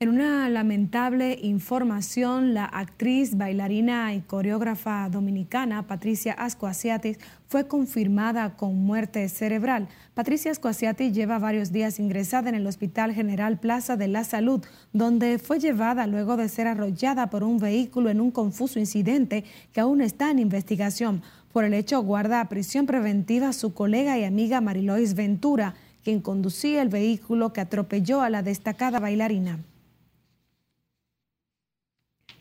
En 0.04 0.10
una 0.10 0.50
lamentable 0.50 1.38
información, 1.40 2.52
la 2.52 2.66
actriz, 2.66 3.38
bailarina 3.38 4.12
y 4.12 4.20
coreógrafa 4.20 5.08
dominicana 5.08 5.86
Patricia 5.86 6.34
Ascoasiatis 6.34 7.18
fue 7.46 7.68
confirmada 7.68 8.54
con 8.54 8.76
muerte 8.84 9.26
cerebral. 9.30 9.88
Patricia 10.12 10.50
Ascoasiatis 10.50 11.14
lleva 11.14 11.38
varios 11.38 11.72
días 11.72 11.98
ingresada 12.00 12.50
en 12.50 12.54
el 12.54 12.66
Hospital 12.66 13.14
General 13.14 13.58
Plaza 13.58 13.96
de 13.96 14.08
la 14.08 14.24
Salud, 14.24 14.62
donde 14.92 15.38
fue 15.38 15.58
llevada 15.58 16.06
luego 16.06 16.36
de 16.36 16.50
ser 16.50 16.66
arrollada 16.66 17.30
por 17.30 17.42
un 17.42 17.58
vehículo 17.58 18.10
en 18.10 18.20
un 18.20 18.30
confuso 18.30 18.78
incidente 18.78 19.44
que 19.72 19.80
aún 19.80 20.02
está 20.02 20.30
en 20.30 20.38
investigación. 20.38 21.22
Por 21.54 21.64
el 21.64 21.72
hecho, 21.72 22.02
guarda 22.02 22.40
a 22.40 22.48
prisión 22.48 22.84
preventiva 22.84 23.52
su 23.52 23.74
colega 23.74 24.18
y 24.18 24.24
amiga 24.24 24.60
Marilois 24.60 25.14
Ventura, 25.14 25.76
quien 26.02 26.20
conducía 26.20 26.82
el 26.82 26.88
vehículo 26.88 27.52
que 27.52 27.60
atropelló 27.60 28.22
a 28.22 28.28
la 28.28 28.42
destacada 28.42 28.98
bailarina. 28.98 29.60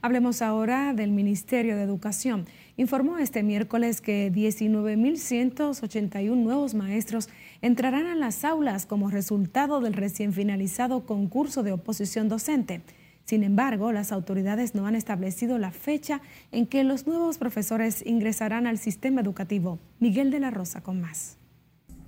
Hablemos 0.01 0.41
ahora 0.41 0.95
del 0.95 1.11
Ministerio 1.11 1.75
de 1.75 1.83
Educación. 1.83 2.47
Informó 2.75 3.19
este 3.19 3.43
miércoles 3.43 4.01
que 4.01 4.33
19.181 4.33 6.35
nuevos 6.35 6.73
maestros 6.73 7.29
entrarán 7.61 8.07
a 8.07 8.15
las 8.15 8.43
aulas 8.43 8.87
como 8.87 9.11
resultado 9.11 9.79
del 9.79 9.93
recién 9.93 10.33
finalizado 10.33 11.05
concurso 11.05 11.61
de 11.61 11.71
oposición 11.71 12.29
docente. 12.29 12.81
Sin 13.25 13.43
embargo, 13.43 13.91
las 13.91 14.11
autoridades 14.11 14.75
no 14.75 14.85
han 14.85 14.95
establecido 14.95 15.57
la 15.57 15.71
fecha 15.71 16.21
en 16.51 16.67
que 16.67 16.83
los 16.83 17.07
nuevos 17.07 17.37
profesores 17.37 18.05
ingresarán 18.05 18.67
al 18.67 18.77
sistema 18.77 19.21
educativo. 19.21 19.79
Miguel 19.99 20.31
de 20.31 20.39
la 20.39 20.51
Rosa 20.51 20.81
con 20.81 21.01
más 21.01 21.37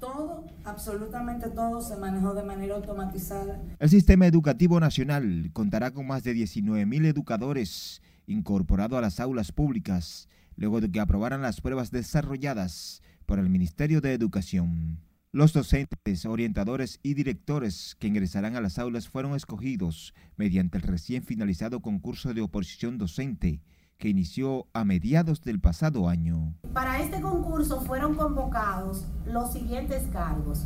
todo, 0.05 0.45
absolutamente 0.63 1.49
todo 1.49 1.81
se 1.81 1.97
manejó 1.97 2.33
de 2.33 2.43
manera 2.43 2.75
automatizada. 2.75 3.59
El 3.79 3.89
sistema 3.89 4.27
educativo 4.27 4.79
nacional 4.79 5.49
contará 5.53 5.91
con 5.91 6.05
más 6.05 6.23
de 6.23 6.35
19.000 6.35 7.05
educadores 7.05 8.01
incorporados 8.27 8.97
a 8.97 9.01
las 9.01 9.19
aulas 9.19 9.51
públicas, 9.51 10.27
luego 10.57 10.81
de 10.81 10.91
que 10.91 10.99
aprobaran 10.99 11.41
las 11.41 11.61
pruebas 11.61 11.91
desarrolladas 11.91 13.01
por 13.25 13.39
el 13.39 13.49
Ministerio 13.49 14.01
de 14.01 14.13
Educación. 14.13 14.99
Los 15.35 15.51
docentes, 15.51 16.25
orientadores 16.25 17.01
y 17.03 17.13
directores 17.13 17.97
que 17.99 18.07
ingresarán 18.07 18.55
a 18.55 18.61
las 18.61 18.79
aulas 18.79 19.09
fueron 19.09 19.35
escogidos 19.35 20.13
mediante 20.37 20.77
el 20.77 20.83
recién 20.83 21.23
finalizado 21.23 21.81
concurso 21.81 22.33
de 22.33 22.39
oposición 22.39 22.97
docente 22.97 23.61
que 23.97 24.07
inició 24.07 24.67
a 24.71 24.85
mediados 24.85 25.41
del 25.41 25.59
pasado 25.59 26.07
año. 26.07 26.53
Para 26.71 27.01
este 27.01 27.19
concurso 27.19 27.81
fueron 27.81 28.15
convocados 28.15 29.03
los 29.25 29.51
siguientes 29.51 30.03
cargos. 30.13 30.63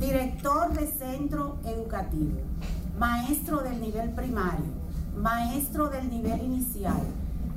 Director 0.00 0.72
de 0.72 0.86
centro 0.86 1.60
educativo, 1.66 2.40
maestro 2.98 3.60
del 3.60 3.78
nivel 3.78 4.08
primario, 4.12 4.72
maestro 5.18 5.90
del 5.90 6.08
nivel 6.08 6.44
inicial, 6.44 7.02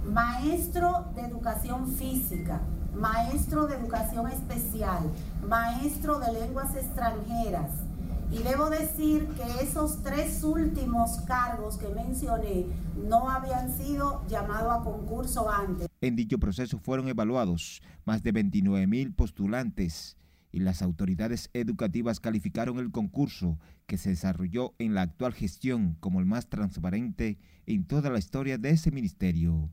maestro 0.06 1.06
de 1.16 1.22
educación 1.22 1.88
física, 1.94 2.60
maestro 2.96 3.68
de 3.68 3.76
educación 3.76 4.28
especial, 4.28 5.04
maestro 5.48 6.20
de 6.20 6.34
lenguas 6.34 6.76
extranjeras, 6.76 7.72
y 8.32 8.44
debo 8.44 8.70
decir 8.70 9.28
que 9.36 9.64
esos 9.64 10.02
tres 10.04 10.44
últimos 10.44 11.20
cargos 11.28 11.78
que 11.78 11.90
mencioné 11.90 12.66
no 12.96 13.30
habían 13.30 13.76
sido 13.78 14.26
llamados 14.30 14.72
a 14.72 14.84
concurso 14.84 15.50
antes. 15.52 15.88
En 16.00 16.16
dicho 16.16 16.40
proceso 16.40 16.80
fueron 16.80 17.10
evaluados 17.10 17.82
más 18.06 18.24
de 18.24 18.32
29 18.32 18.88
mil 18.88 19.14
postulantes 19.14 20.16
y 20.54 20.60
las 20.60 20.82
autoridades 20.82 21.50
educativas 21.54 22.20
calificaron 22.20 22.80
el 22.80 22.92
concurso 22.92 23.60
que 23.86 23.98
se 23.98 24.10
desarrolló 24.10 24.74
en 24.80 24.94
la 24.94 25.02
actual 25.02 25.34
gestión 25.34 25.98
como 26.00 26.20
el 26.20 26.26
más 26.26 26.48
transparente 26.48 27.38
en 27.66 27.86
toda 27.86 28.10
la 28.10 28.20
historia 28.20 28.58
de 28.58 28.72
ese 28.72 28.92
ministerio. 28.92 29.70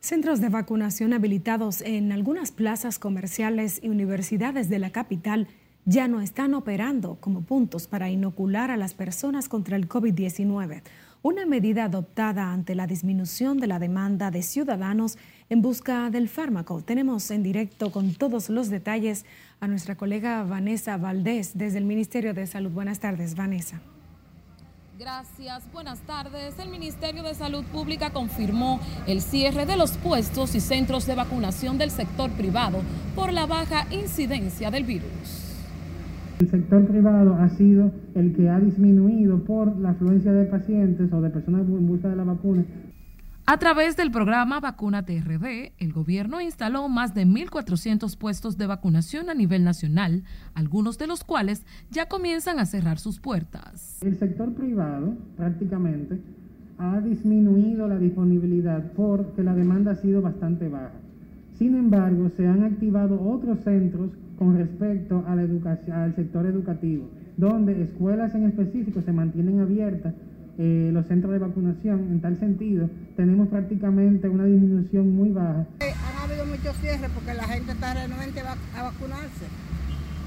Centros 0.00 0.40
de 0.40 0.48
vacunación 0.48 1.12
habilitados 1.12 1.80
en 1.80 2.10
algunas 2.10 2.50
plazas 2.50 2.98
comerciales 2.98 3.80
y 3.82 3.88
universidades 3.88 4.68
de 4.68 4.78
la 4.78 4.90
capital 4.90 5.46
ya 5.84 6.08
no 6.08 6.20
están 6.20 6.54
operando 6.54 7.16
como 7.20 7.42
puntos 7.42 7.86
para 7.86 8.10
inocular 8.10 8.70
a 8.70 8.76
las 8.76 8.94
personas 8.94 9.48
contra 9.48 9.76
el 9.76 9.88
COVID-19, 9.88 10.82
una 11.22 11.46
medida 11.46 11.84
adoptada 11.84 12.52
ante 12.52 12.74
la 12.74 12.88
disminución 12.88 13.58
de 13.58 13.68
la 13.68 13.78
demanda 13.78 14.30
de 14.32 14.42
ciudadanos 14.42 15.18
en 15.48 15.62
busca 15.62 16.10
del 16.10 16.28
fármaco. 16.28 16.82
Tenemos 16.82 17.30
en 17.30 17.44
directo 17.44 17.92
con 17.92 18.14
todos 18.14 18.48
los 18.48 18.70
detalles 18.70 19.24
a 19.60 19.68
nuestra 19.68 19.94
colega 19.94 20.42
Vanessa 20.42 20.96
Valdés 20.96 21.52
desde 21.54 21.78
el 21.78 21.84
Ministerio 21.84 22.34
de 22.34 22.46
Salud. 22.48 22.72
Buenas 22.72 22.98
tardes, 22.98 23.36
Vanessa. 23.36 23.80
Gracias, 24.98 25.62
buenas 25.72 26.00
tardes. 26.00 26.58
El 26.58 26.68
Ministerio 26.68 27.22
de 27.22 27.34
Salud 27.34 27.64
Pública 27.66 28.10
confirmó 28.10 28.80
el 29.06 29.20
cierre 29.20 29.64
de 29.64 29.76
los 29.76 29.92
puestos 29.98 30.54
y 30.54 30.60
centros 30.60 31.06
de 31.06 31.14
vacunación 31.14 31.78
del 31.78 31.90
sector 31.90 32.30
privado 32.32 32.82
por 33.14 33.32
la 33.32 33.46
baja 33.46 33.86
incidencia 33.90 34.70
del 34.70 34.84
virus. 34.84 35.51
El 36.42 36.50
sector 36.50 36.84
privado 36.88 37.36
ha 37.36 37.48
sido 37.50 37.92
el 38.16 38.34
que 38.34 38.48
ha 38.48 38.58
disminuido 38.58 39.44
por 39.44 39.78
la 39.78 39.90
afluencia 39.90 40.32
de 40.32 40.44
pacientes 40.46 41.12
o 41.12 41.20
de 41.20 41.30
personas 41.30 41.68
en 41.68 41.86
busca 41.86 42.08
de 42.08 42.16
la 42.16 42.24
vacuna 42.24 42.64
a 43.46 43.58
través 43.58 43.96
del 43.96 44.10
programa 44.10 44.60
Vacuna 44.60 45.04
TRD, 45.04 45.72
el 45.78 45.92
gobierno 45.92 46.40
instaló 46.40 46.88
más 46.88 47.12
de 47.12 47.26
1.400 47.26 48.16
puestos 48.16 48.56
de 48.56 48.66
vacunación 48.66 49.30
a 49.30 49.34
nivel 49.34 49.62
nacional, 49.62 50.22
algunos 50.54 50.96
de 50.96 51.08
los 51.08 51.22
cuales 51.22 51.64
ya 51.90 52.06
comienzan 52.06 52.60
a 52.60 52.66
cerrar 52.66 52.98
sus 52.98 53.20
puertas. 53.20 54.00
El 54.02 54.16
sector 54.16 54.52
privado 54.54 55.14
prácticamente 55.36 56.20
ha 56.78 57.00
disminuido 57.00 57.86
la 57.88 57.98
disponibilidad 57.98 58.92
porque 58.92 59.42
la 59.42 59.54
demanda 59.54 59.92
ha 59.92 59.96
sido 59.96 60.22
bastante 60.22 60.68
baja. 60.68 60.94
Sin 61.52 61.76
embargo, 61.76 62.30
se 62.36 62.46
han 62.46 62.62
activado 62.64 63.20
otros 63.20 63.58
centros 63.64 64.10
con 64.42 64.58
respecto 64.58 65.24
a 65.28 65.36
la 65.36 65.42
educación, 65.42 65.96
al 65.96 66.16
sector 66.16 66.46
educativo, 66.46 67.08
donde 67.36 67.80
escuelas 67.80 68.34
en 68.34 68.46
específico 68.46 69.00
se 69.00 69.12
mantienen 69.12 69.60
abiertas 69.60 70.14
eh, 70.58 70.90
los 70.92 71.06
centros 71.06 71.32
de 71.32 71.38
vacunación. 71.38 72.08
En 72.10 72.20
tal 72.20 72.36
sentido, 72.40 72.90
tenemos 73.16 73.46
prácticamente 73.48 74.28
una 74.28 74.44
disminución 74.44 75.14
muy 75.14 75.30
baja. 75.30 75.64
Han 75.78 76.30
habido 76.30 76.44
muchos 76.44 76.76
cierres 76.78 77.08
porque 77.14 77.34
la 77.34 77.44
gente 77.44 77.70
está 77.70 77.94
renuente 77.94 78.40
a 78.40 78.82
vacunarse, 78.82 79.46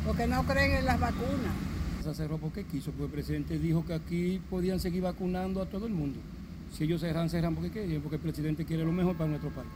porque 0.05 0.27
no 0.27 0.43
creen 0.43 0.77
en 0.77 0.85
las 0.85 0.97
vacunas. 0.97 1.53
plaza 2.01 2.13
cerró 2.13 2.37
porque 2.37 2.63
quiso, 2.63 2.91
porque 2.91 3.05
el 3.07 3.11
presidente 3.11 3.59
dijo 3.59 3.85
que 3.85 3.95
aquí 3.95 4.41
podían 4.49 4.79
seguir 4.79 5.03
vacunando 5.03 5.61
a 5.61 5.65
todo 5.65 5.87
el 5.87 5.93
mundo. 5.93 6.19
Si 6.71 6.85
ellos 6.85 7.01
cerran, 7.01 7.29
cerran 7.29 7.53
porque 7.53 7.69
querían, 7.69 8.01
porque 8.01 8.15
el 8.15 8.21
presidente 8.21 8.63
quiere 8.63 8.85
lo 8.85 8.93
mejor 8.93 9.17
para 9.17 9.29
nuestro 9.29 9.49
país. 9.49 9.67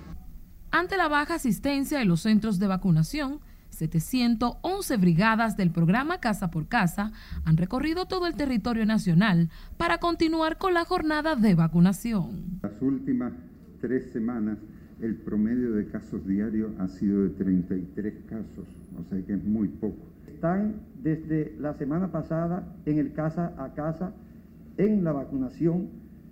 Ante 0.72 0.96
la 0.96 1.10
baja 1.10 1.36
asistencia 1.36 2.02
en 2.02 2.08
los 2.08 2.22
centros 2.22 2.58
de 2.58 2.68
vacunación, 2.68 3.42
711 3.70 4.98
brigadas 4.98 5.58
del 5.58 5.72
programa 5.72 6.20
Casa 6.20 6.52
por 6.52 6.68
Casa 6.68 7.12
han 7.46 7.58
recorrido 7.58 8.06
todo 8.06 8.28
el 8.28 8.36
territorio 8.36 8.86
nacional 8.86 9.50
para 9.78 10.00
continuar 10.00 10.58
con 10.58 10.74
la 10.74 10.86
jornada 10.86 11.36
de 11.36 11.56
vacunación. 11.56 12.60
Las 12.62 12.82
últimas 12.82 13.34
tres 13.80 14.12
semanas 14.12 14.58
el 15.02 15.16
promedio 15.16 15.72
de 15.72 15.88
casos 15.88 16.26
diarios 16.28 16.72
ha 16.80 16.88
sido 16.88 17.24
de 17.24 17.30
33 17.30 18.14
casos, 18.28 18.68
o 19.00 19.04
sea 19.10 19.26
que 19.26 19.34
es 19.34 19.44
muy 19.44 19.70
poco. 19.70 20.08
Están 20.28 20.76
desde 21.02 21.56
la 21.60 21.74
semana 21.74 22.12
pasada 22.12 22.76
en 22.86 22.98
el 22.98 23.14
casa 23.14 23.54
a 23.58 23.74
casa, 23.74 24.14
en 24.78 25.04
la 25.04 25.12
vacunación, 25.12 25.88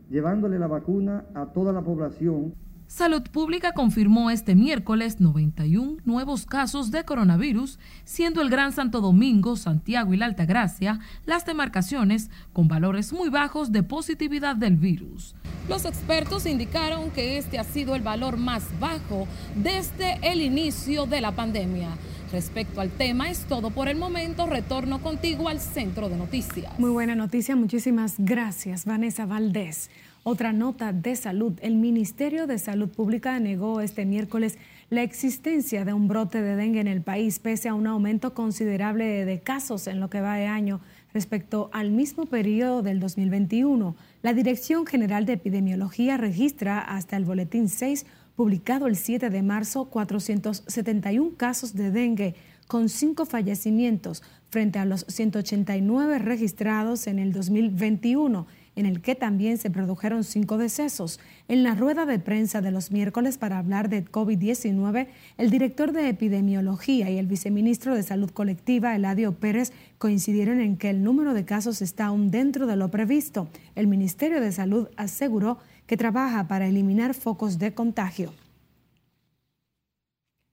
llevándole 0.09 0.59
la 0.59 0.67
vacuna 0.67 1.25
a 1.33 1.47
toda 1.47 1.71
la 1.71 1.81
población. 1.81 2.53
Salud 2.87 3.21
Pública 3.23 3.73
confirmó 3.73 4.31
este 4.31 4.55
miércoles 4.55 5.19
91 5.19 5.97
nuevos 6.05 6.45
casos 6.45 6.89
de 6.89 7.03
coronavirus, 7.03 7.79
siendo 8.05 8.41
el 8.41 8.49
Gran 8.49 8.71
Santo 8.71 9.01
Domingo, 9.01 9.57
Santiago 9.57 10.13
y 10.13 10.17
la 10.17 10.25
Altagracia 10.25 10.99
las 11.25 11.45
demarcaciones 11.45 12.29
con 12.53 12.69
valores 12.69 13.11
muy 13.11 13.29
bajos 13.29 13.73
de 13.73 13.83
positividad 13.83 14.55
del 14.55 14.77
virus. 14.77 15.35
Los 15.67 15.83
expertos 15.83 16.45
indicaron 16.45 17.11
que 17.11 17.37
este 17.37 17.59
ha 17.59 17.65
sido 17.65 17.93
el 17.93 18.01
valor 18.01 18.37
más 18.37 18.63
bajo 18.79 19.27
desde 19.55 20.17
el 20.23 20.41
inicio 20.41 21.05
de 21.07 21.19
la 21.19 21.33
pandemia. 21.33 21.89
Respecto 22.31 22.79
al 22.79 22.89
tema 22.89 23.29
es 23.29 23.45
todo 23.45 23.69
por 23.69 23.89
el 23.89 23.97
momento. 23.97 24.47
Retorno 24.47 25.01
contigo 25.01 25.49
al 25.49 25.59
centro 25.59 26.07
de 26.07 26.15
noticias. 26.15 26.77
Muy 26.79 26.89
buena 26.89 27.15
noticia. 27.15 27.55
Muchísimas 27.55 28.15
gracias, 28.17 28.85
Vanessa 28.85 29.25
Valdés. 29.25 29.89
Otra 30.29 30.51
nota 30.51 30.91
de 30.91 31.15
salud. 31.15 31.53
El 31.61 31.77
Ministerio 31.77 32.47
de 32.47 32.59
Salud 32.59 32.89
Pública 32.89 33.39
negó 33.39 33.79
este 33.79 34.05
miércoles 34.05 34.57
la 34.89 35.01
existencia 35.01 35.85
de 35.85 35.93
un 35.93 36.09
brote 36.09 36.41
de 36.41 36.57
dengue 36.57 36.81
en 36.81 36.89
el 36.89 37.01
país, 37.01 37.39
pese 37.39 37.69
a 37.69 37.73
un 37.73 37.87
aumento 37.87 38.33
considerable 38.33 39.23
de 39.23 39.39
casos 39.39 39.87
en 39.87 40.01
lo 40.01 40.09
que 40.09 40.19
va 40.19 40.35
de 40.35 40.47
año 40.47 40.81
respecto 41.13 41.69
al 41.71 41.91
mismo 41.91 42.25
periodo 42.25 42.81
del 42.81 42.99
2021. 42.99 43.95
La 44.21 44.33
Dirección 44.33 44.85
General 44.85 45.25
de 45.25 45.31
Epidemiología 45.31 46.17
registra 46.17 46.81
hasta 46.81 47.15
el 47.15 47.23
Boletín 47.23 47.69
6, 47.69 48.05
publicado 48.35 48.87
el 48.87 48.97
7 48.97 49.29
de 49.29 49.41
marzo, 49.43 49.85
471 49.85 51.37
casos 51.37 51.73
de 51.73 51.89
dengue, 51.89 52.35
con 52.67 52.89
cinco 52.89 53.25
fallecimientos, 53.25 54.23
frente 54.49 54.77
a 54.77 54.83
los 54.83 55.05
189 55.07 56.19
registrados 56.19 57.07
en 57.07 57.17
el 57.17 57.31
2021 57.31 58.45
en 58.77 58.85
el 58.85 59.01
que 59.01 59.15
también 59.15 59.57
se 59.57 59.69
produjeron 59.69 60.23
cinco 60.23 60.57
decesos. 60.57 61.19
En 61.49 61.63
la 61.63 61.75
rueda 61.75 62.05
de 62.05 62.19
prensa 62.19 62.61
de 62.61 62.71
los 62.71 62.91
miércoles 62.91 63.37
para 63.37 63.57
hablar 63.57 63.89
de 63.89 64.05
COVID-19, 64.05 65.07
el 65.37 65.49
director 65.49 65.91
de 65.91 66.07
epidemiología 66.07 67.09
y 67.09 67.17
el 67.17 67.25
viceministro 67.25 67.95
de 67.95 68.03
Salud 68.03 68.29
Colectiva, 68.29 68.95
Eladio 68.95 69.33
Pérez, 69.33 69.73
coincidieron 69.97 70.61
en 70.61 70.77
que 70.77 70.91
el 70.91 71.03
número 71.03 71.33
de 71.33 71.43
casos 71.43 71.81
está 71.81 72.05
aún 72.05 72.31
dentro 72.31 72.67
de 72.67 72.75
lo 72.75 72.89
previsto. 72.89 73.49
El 73.75 73.87
Ministerio 73.87 74.39
de 74.39 74.51
Salud 74.51 74.87
aseguró 74.95 75.57
que 75.87 75.97
trabaja 75.97 76.47
para 76.47 76.67
eliminar 76.67 77.15
focos 77.15 77.57
de 77.57 77.73
contagio. 77.73 78.31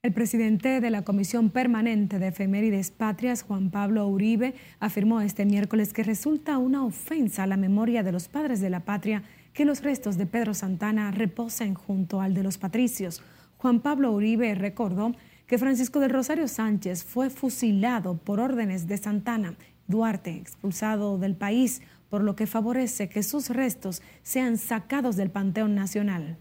El 0.04 0.12
presidente 0.12 0.82
de 0.82 0.90
la 0.90 1.00
Comisión 1.00 1.48
Permanente 1.48 2.18
de 2.18 2.28
Efemérides 2.28 2.90
Patrias, 2.90 3.40
Juan 3.40 3.70
Pablo 3.70 4.06
Uribe, 4.06 4.52
afirmó 4.78 5.22
este 5.22 5.46
miércoles 5.46 5.94
que 5.94 6.02
resulta 6.02 6.58
una 6.58 6.84
ofensa 6.84 7.44
a 7.44 7.46
la 7.46 7.56
memoria 7.56 8.02
de 8.02 8.12
los 8.12 8.28
padres 8.28 8.60
de 8.60 8.68
la 8.68 8.80
patria 8.80 9.22
que 9.54 9.64
los 9.64 9.82
restos 9.82 10.18
de 10.18 10.26
Pedro 10.26 10.52
Santana 10.52 11.10
reposen 11.10 11.72
junto 11.72 12.20
al 12.20 12.34
de 12.34 12.42
los 12.42 12.58
patricios. 12.58 13.22
Juan 13.56 13.80
Pablo 13.80 14.12
Uribe 14.12 14.54
recordó 14.54 15.12
que 15.46 15.56
Francisco 15.56 16.00
del 16.00 16.10
Rosario 16.10 16.48
Sánchez 16.48 17.02
fue 17.02 17.30
fusilado 17.30 18.18
por 18.18 18.40
órdenes 18.40 18.86
de 18.86 18.98
Santana, 18.98 19.54
Duarte 19.88 20.36
expulsado 20.36 21.16
del 21.16 21.34
país, 21.34 21.80
por 22.10 22.22
lo 22.22 22.36
que 22.36 22.46
favorece 22.46 23.08
que 23.08 23.22
sus 23.22 23.48
restos 23.48 24.02
sean 24.22 24.58
sacados 24.58 25.16
del 25.16 25.30
Panteón 25.30 25.74
Nacional. 25.74 26.36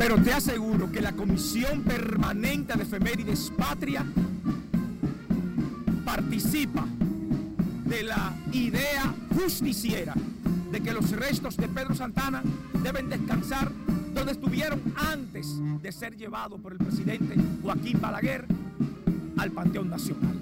Pero 0.00 0.16
te 0.16 0.32
aseguro 0.32 0.90
que 0.90 1.02
la 1.02 1.12
Comisión 1.12 1.82
Permanente 1.82 2.72
de 2.74 2.84
Efemérides 2.84 3.52
Patria 3.54 4.02
participa 6.06 6.86
de 7.84 8.04
la 8.04 8.34
idea 8.50 9.14
justiciera 9.34 10.14
de 10.72 10.80
que 10.80 10.94
los 10.94 11.10
restos 11.10 11.54
de 11.58 11.68
Pedro 11.68 11.94
Santana 11.94 12.42
deben 12.82 13.10
descansar 13.10 13.70
donde 14.14 14.32
estuvieron 14.32 14.80
antes 14.96 15.46
de 15.82 15.92
ser 15.92 16.16
llevados 16.16 16.58
por 16.62 16.72
el 16.72 16.78
presidente 16.78 17.36
Joaquín 17.62 18.00
Balaguer 18.00 18.46
al 19.36 19.50
Panteón 19.50 19.90
Nacional. 19.90 20.39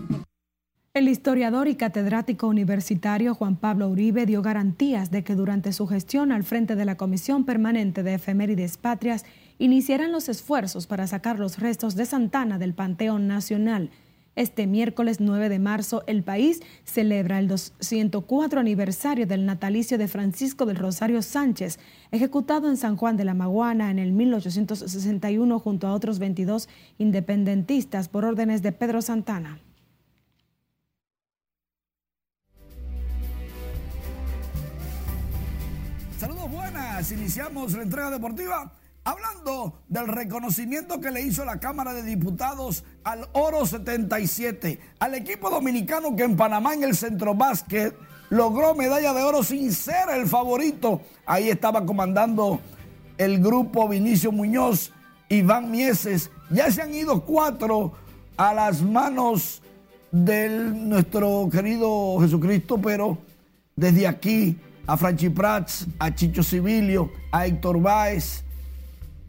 El 0.98 1.06
historiador 1.06 1.68
y 1.68 1.76
catedrático 1.76 2.48
universitario 2.48 3.32
Juan 3.32 3.54
Pablo 3.54 3.88
Uribe 3.88 4.26
dio 4.26 4.42
garantías 4.42 5.12
de 5.12 5.22
que 5.22 5.36
durante 5.36 5.72
su 5.72 5.86
gestión 5.86 6.32
al 6.32 6.42
frente 6.42 6.74
de 6.74 6.84
la 6.84 6.96
Comisión 6.96 7.44
Permanente 7.44 8.02
de 8.02 8.14
Efemérides 8.14 8.78
Patrias 8.78 9.24
iniciarán 9.58 10.10
los 10.10 10.28
esfuerzos 10.28 10.88
para 10.88 11.06
sacar 11.06 11.38
los 11.38 11.60
restos 11.60 11.94
de 11.94 12.04
Santana 12.04 12.58
del 12.58 12.74
Panteón 12.74 13.28
Nacional. 13.28 13.90
Este 14.34 14.66
miércoles 14.66 15.20
9 15.20 15.48
de 15.48 15.60
marzo, 15.60 16.02
el 16.08 16.24
país 16.24 16.62
celebra 16.82 17.38
el 17.38 17.46
204 17.46 18.58
aniversario 18.58 19.28
del 19.28 19.46
natalicio 19.46 19.98
de 19.98 20.08
Francisco 20.08 20.66
del 20.66 20.74
Rosario 20.74 21.22
Sánchez, 21.22 21.78
ejecutado 22.10 22.68
en 22.68 22.76
San 22.76 22.96
Juan 22.96 23.16
de 23.16 23.24
la 23.24 23.34
Maguana 23.34 23.92
en 23.92 24.00
el 24.00 24.10
1861 24.10 25.60
junto 25.60 25.86
a 25.86 25.92
otros 25.92 26.18
22 26.18 26.68
independentistas 26.98 28.08
por 28.08 28.24
órdenes 28.24 28.62
de 28.62 28.72
Pedro 28.72 29.00
Santana. 29.00 29.60
Buenas, 36.98 37.12
iniciamos 37.12 37.72
la 37.74 37.82
entrega 37.82 38.10
deportiva 38.10 38.72
hablando 39.04 39.82
del 39.88 40.08
reconocimiento 40.08 41.00
que 41.00 41.12
le 41.12 41.22
hizo 41.22 41.44
la 41.44 41.60
Cámara 41.60 41.94
de 41.94 42.02
Diputados 42.02 42.82
al 43.04 43.28
Oro 43.34 43.66
77, 43.66 44.80
al 44.98 45.14
equipo 45.14 45.48
dominicano 45.48 46.16
que 46.16 46.24
en 46.24 46.36
Panamá 46.36 46.74
en 46.74 46.82
el 46.82 46.96
centro 46.96 47.34
básquet 47.36 47.94
logró 48.30 48.74
medalla 48.74 49.14
de 49.14 49.22
oro 49.22 49.44
sin 49.44 49.72
ser 49.72 50.10
el 50.12 50.26
favorito. 50.26 51.00
Ahí 51.24 51.48
estaba 51.48 51.86
comandando 51.86 52.60
el 53.16 53.40
grupo 53.40 53.88
Vinicio 53.88 54.32
Muñoz, 54.32 54.92
Iván 55.28 55.70
Mieses. 55.70 56.30
Ya 56.50 56.70
se 56.72 56.82
han 56.82 56.92
ido 56.92 57.24
cuatro 57.24 57.92
a 58.36 58.52
las 58.52 58.82
manos 58.82 59.62
de 60.10 60.48
nuestro 60.48 61.48
querido 61.50 62.18
Jesucristo, 62.20 62.80
pero 62.82 63.18
desde 63.76 64.08
aquí 64.08 64.58
a 64.88 64.96
Franchi 64.96 65.28
Prats, 65.28 65.86
a 65.98 66.10
Chicho 66.14 66.42
Civilio, 66.42 67.12
a 67.30 67.46
Héctor 67.46 67.78
Báez, 67.78 68.42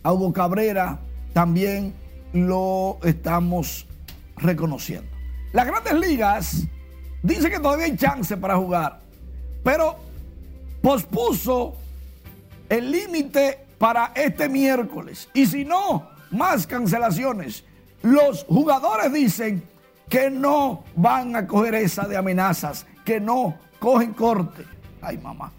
a 0.02 0.14
Hugo 0.14 0.32
Cabrera, 0.32 0.98
también 1.34 1.94
lo 2.32 2.98
estamos 3.04 3.86
reconociendo. 4.38 5.12
Las 5.52 5.68
grandes 5.68 5.94
ligas 5.94 6.64
dicen 7.22 7.52
que 7.52 7.60
todavía 7.60 7.88
hay 7.88 7.98
chance 7.98 8.38
para 8.38 8.56
jugar, 8.56 9.02
pero 9.62 9.98
pospuso 10.82 11.76
el 12.70 12.90
límite 12.90 13.66
para 13.78 14.14
este 14.16 14.48
miércoles. 14.48 15.28
Y 15.34 15.46
si 15.46 15.66
no, 15.66 16.08
más 16.32 16.66
cancelaciones. 16.66 17.66
Los 18.02 18.46
jugadores 18.46 19.12
dicen 19.12 19.62
que 20.08 20.30
no 20.30 20.86
van 20.96 21.36
a 21.36 21.46
coger 21.46 21.76
esa 21.76 22.08
de 22.08 22.16
amenazas, 22.16 22.86
que 23.04 23.20
no 23.20 23.56
cogen 23.80 24.14
corte. 24.14 24.79
Ay, 25.02 25.18
mamá. 25.18 25.52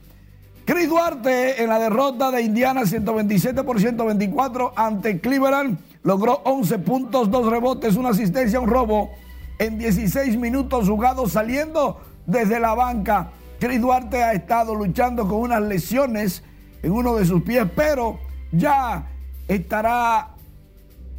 Chris 0.64 0.88
Duarte 0.88 1.62
en 1.62 1.68
la 1.68 1.79
derrota 1.79 2.31
de 2.31 2.42
Indiana 2.42 2.87
127 2.87 3.64
por 3.64 3.81
124 3.81 4.72
ante 4.76 5.20
Cleveland 5.20 5.79
logró 6.03 6.42
11 6.44 6.79
puntos, 6.79 7.31
2 7.31 7.50
rebotes, 7.50 7.96
una 7.96 8.11
asistencia, 8.11 8.61
un 8.61 8.68
robo 8.68 9.11
en 9.59 9.79
16 9.79 10.37
minutos 10.37 10.88
jugados 10.88 11.33
saliendo 11.33 12.00
desde 12.26 12.61
la 12.61 12.74
banca. 12.74 13.31
Chris 13.59 13.81
Duarte 13.81 14.22
ha 14.22 14.33
estado 14.33 14.74
luchando 14.74 15.26
con 15.26 15.40
unas 15.40 15.62
lesiones 15.62 16.42
en 16.83 16.92
uno 16.92 17.16
de 17.16 17.26
sus 17.26 17.42
pies, 17.42 17.66
pero 17.74 18.20
ya 18.53 19.07
estará 19.48 20.31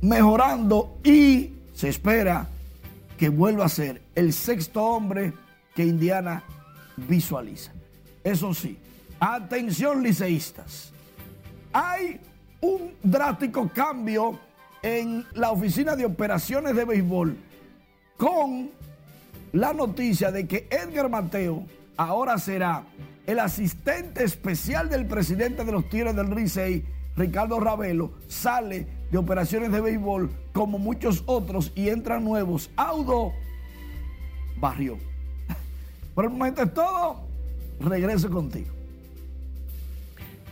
mejorando 0.02 0.98
y 1.04 1.54
se 1.74 1.90
espera 1.90 2.48
que 3.18 3.30
vuelva 3.30 3.66
a 3.66 3.70
ser 3.70 4.02
el 4.16 4.34
sexto 4.34 4.84
hombre 4.84 5.34
que 5.76 5.84
Indiana 5.84 6.44
visualiza. 6.96 7.72
Eso 8.24 8.54
sí, 8.54 8.78
atención 9.20 10.04
liceístas, 10.04 10.92
hay 11.74 12.20
un 12.62 12.94
drástico 13.02 13.70
cambio 13.74 14.40
en 14.84 15.26
la 15.34 15.52
oficina 15.52 15.96
de 15.96 16.06
operaciones 16.06 16.76
de 16.76 16.86
béisbol 16.86 17.36
con 18.18 18.72
la 19.54 19.74
noticia 19.74 20.32
de 20.32 20.48
que 20.48 20.68
Edgar 20.70 21.10
Mateo 21.10 21.66
ahora 21.98 22.38
será 22.38 22.84
el 23.26 23.40
asistente 23.40 24.24
especial 24.24 24.90
del 24.90 25.06
presidente 25.06 25.64
de 25.64 25.72
los 25.72 25.90
Tigres 25.90 26.16
del 26.16 26.30
Licey, 26.30 26.86
Ricardo 27.16 27.60
Ravelo, 27.60 28.14
sale 28.28 28.88
de 29.12 29.18
operaciones 29.18 29.72
de 29.72 29.82
béisbol 29.82 30.32
como 30.54 30.80
muchos 30.80 31.24
otros 31.26 31.72
y 31.76 31.90
entran 31.90 32.24
nuevos. 32.24 32.72
Audo 32.76 33.34
Barrio. 34.58 34.98
Por 36.16 36.26
el 36.26 36.32
momento 36.32 36.64
es 36.64 36.74
todo. 36.74 37.31
Regreso 37.82 38.30
contigo. 38.30 38.70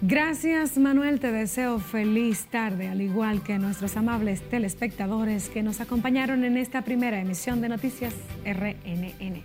Gracias 0.01 0.77
Manuel, 0.77 1.19
te 1.19 1.29
deseo 1.29 1.79
feliz 1.79 2.45
tarde, 2.45 2.87
al 2.87 3.01
igual 3.01 3.43
que 3.43 3.59
nuestros 3.59 3.97
amables 3.97 4.41
telespectadores 4.49 5.49
que 5.49 5.61
nos 5.61 5.81
acompañaron 5.81 6.45
en 6.45 6.55
esta 6.55 6.83
primera 6.83 7.19
emisión 7.19 7.59
de 7.59 7.67
Noticias 7.67 8.13
RNN. 8.45 9.43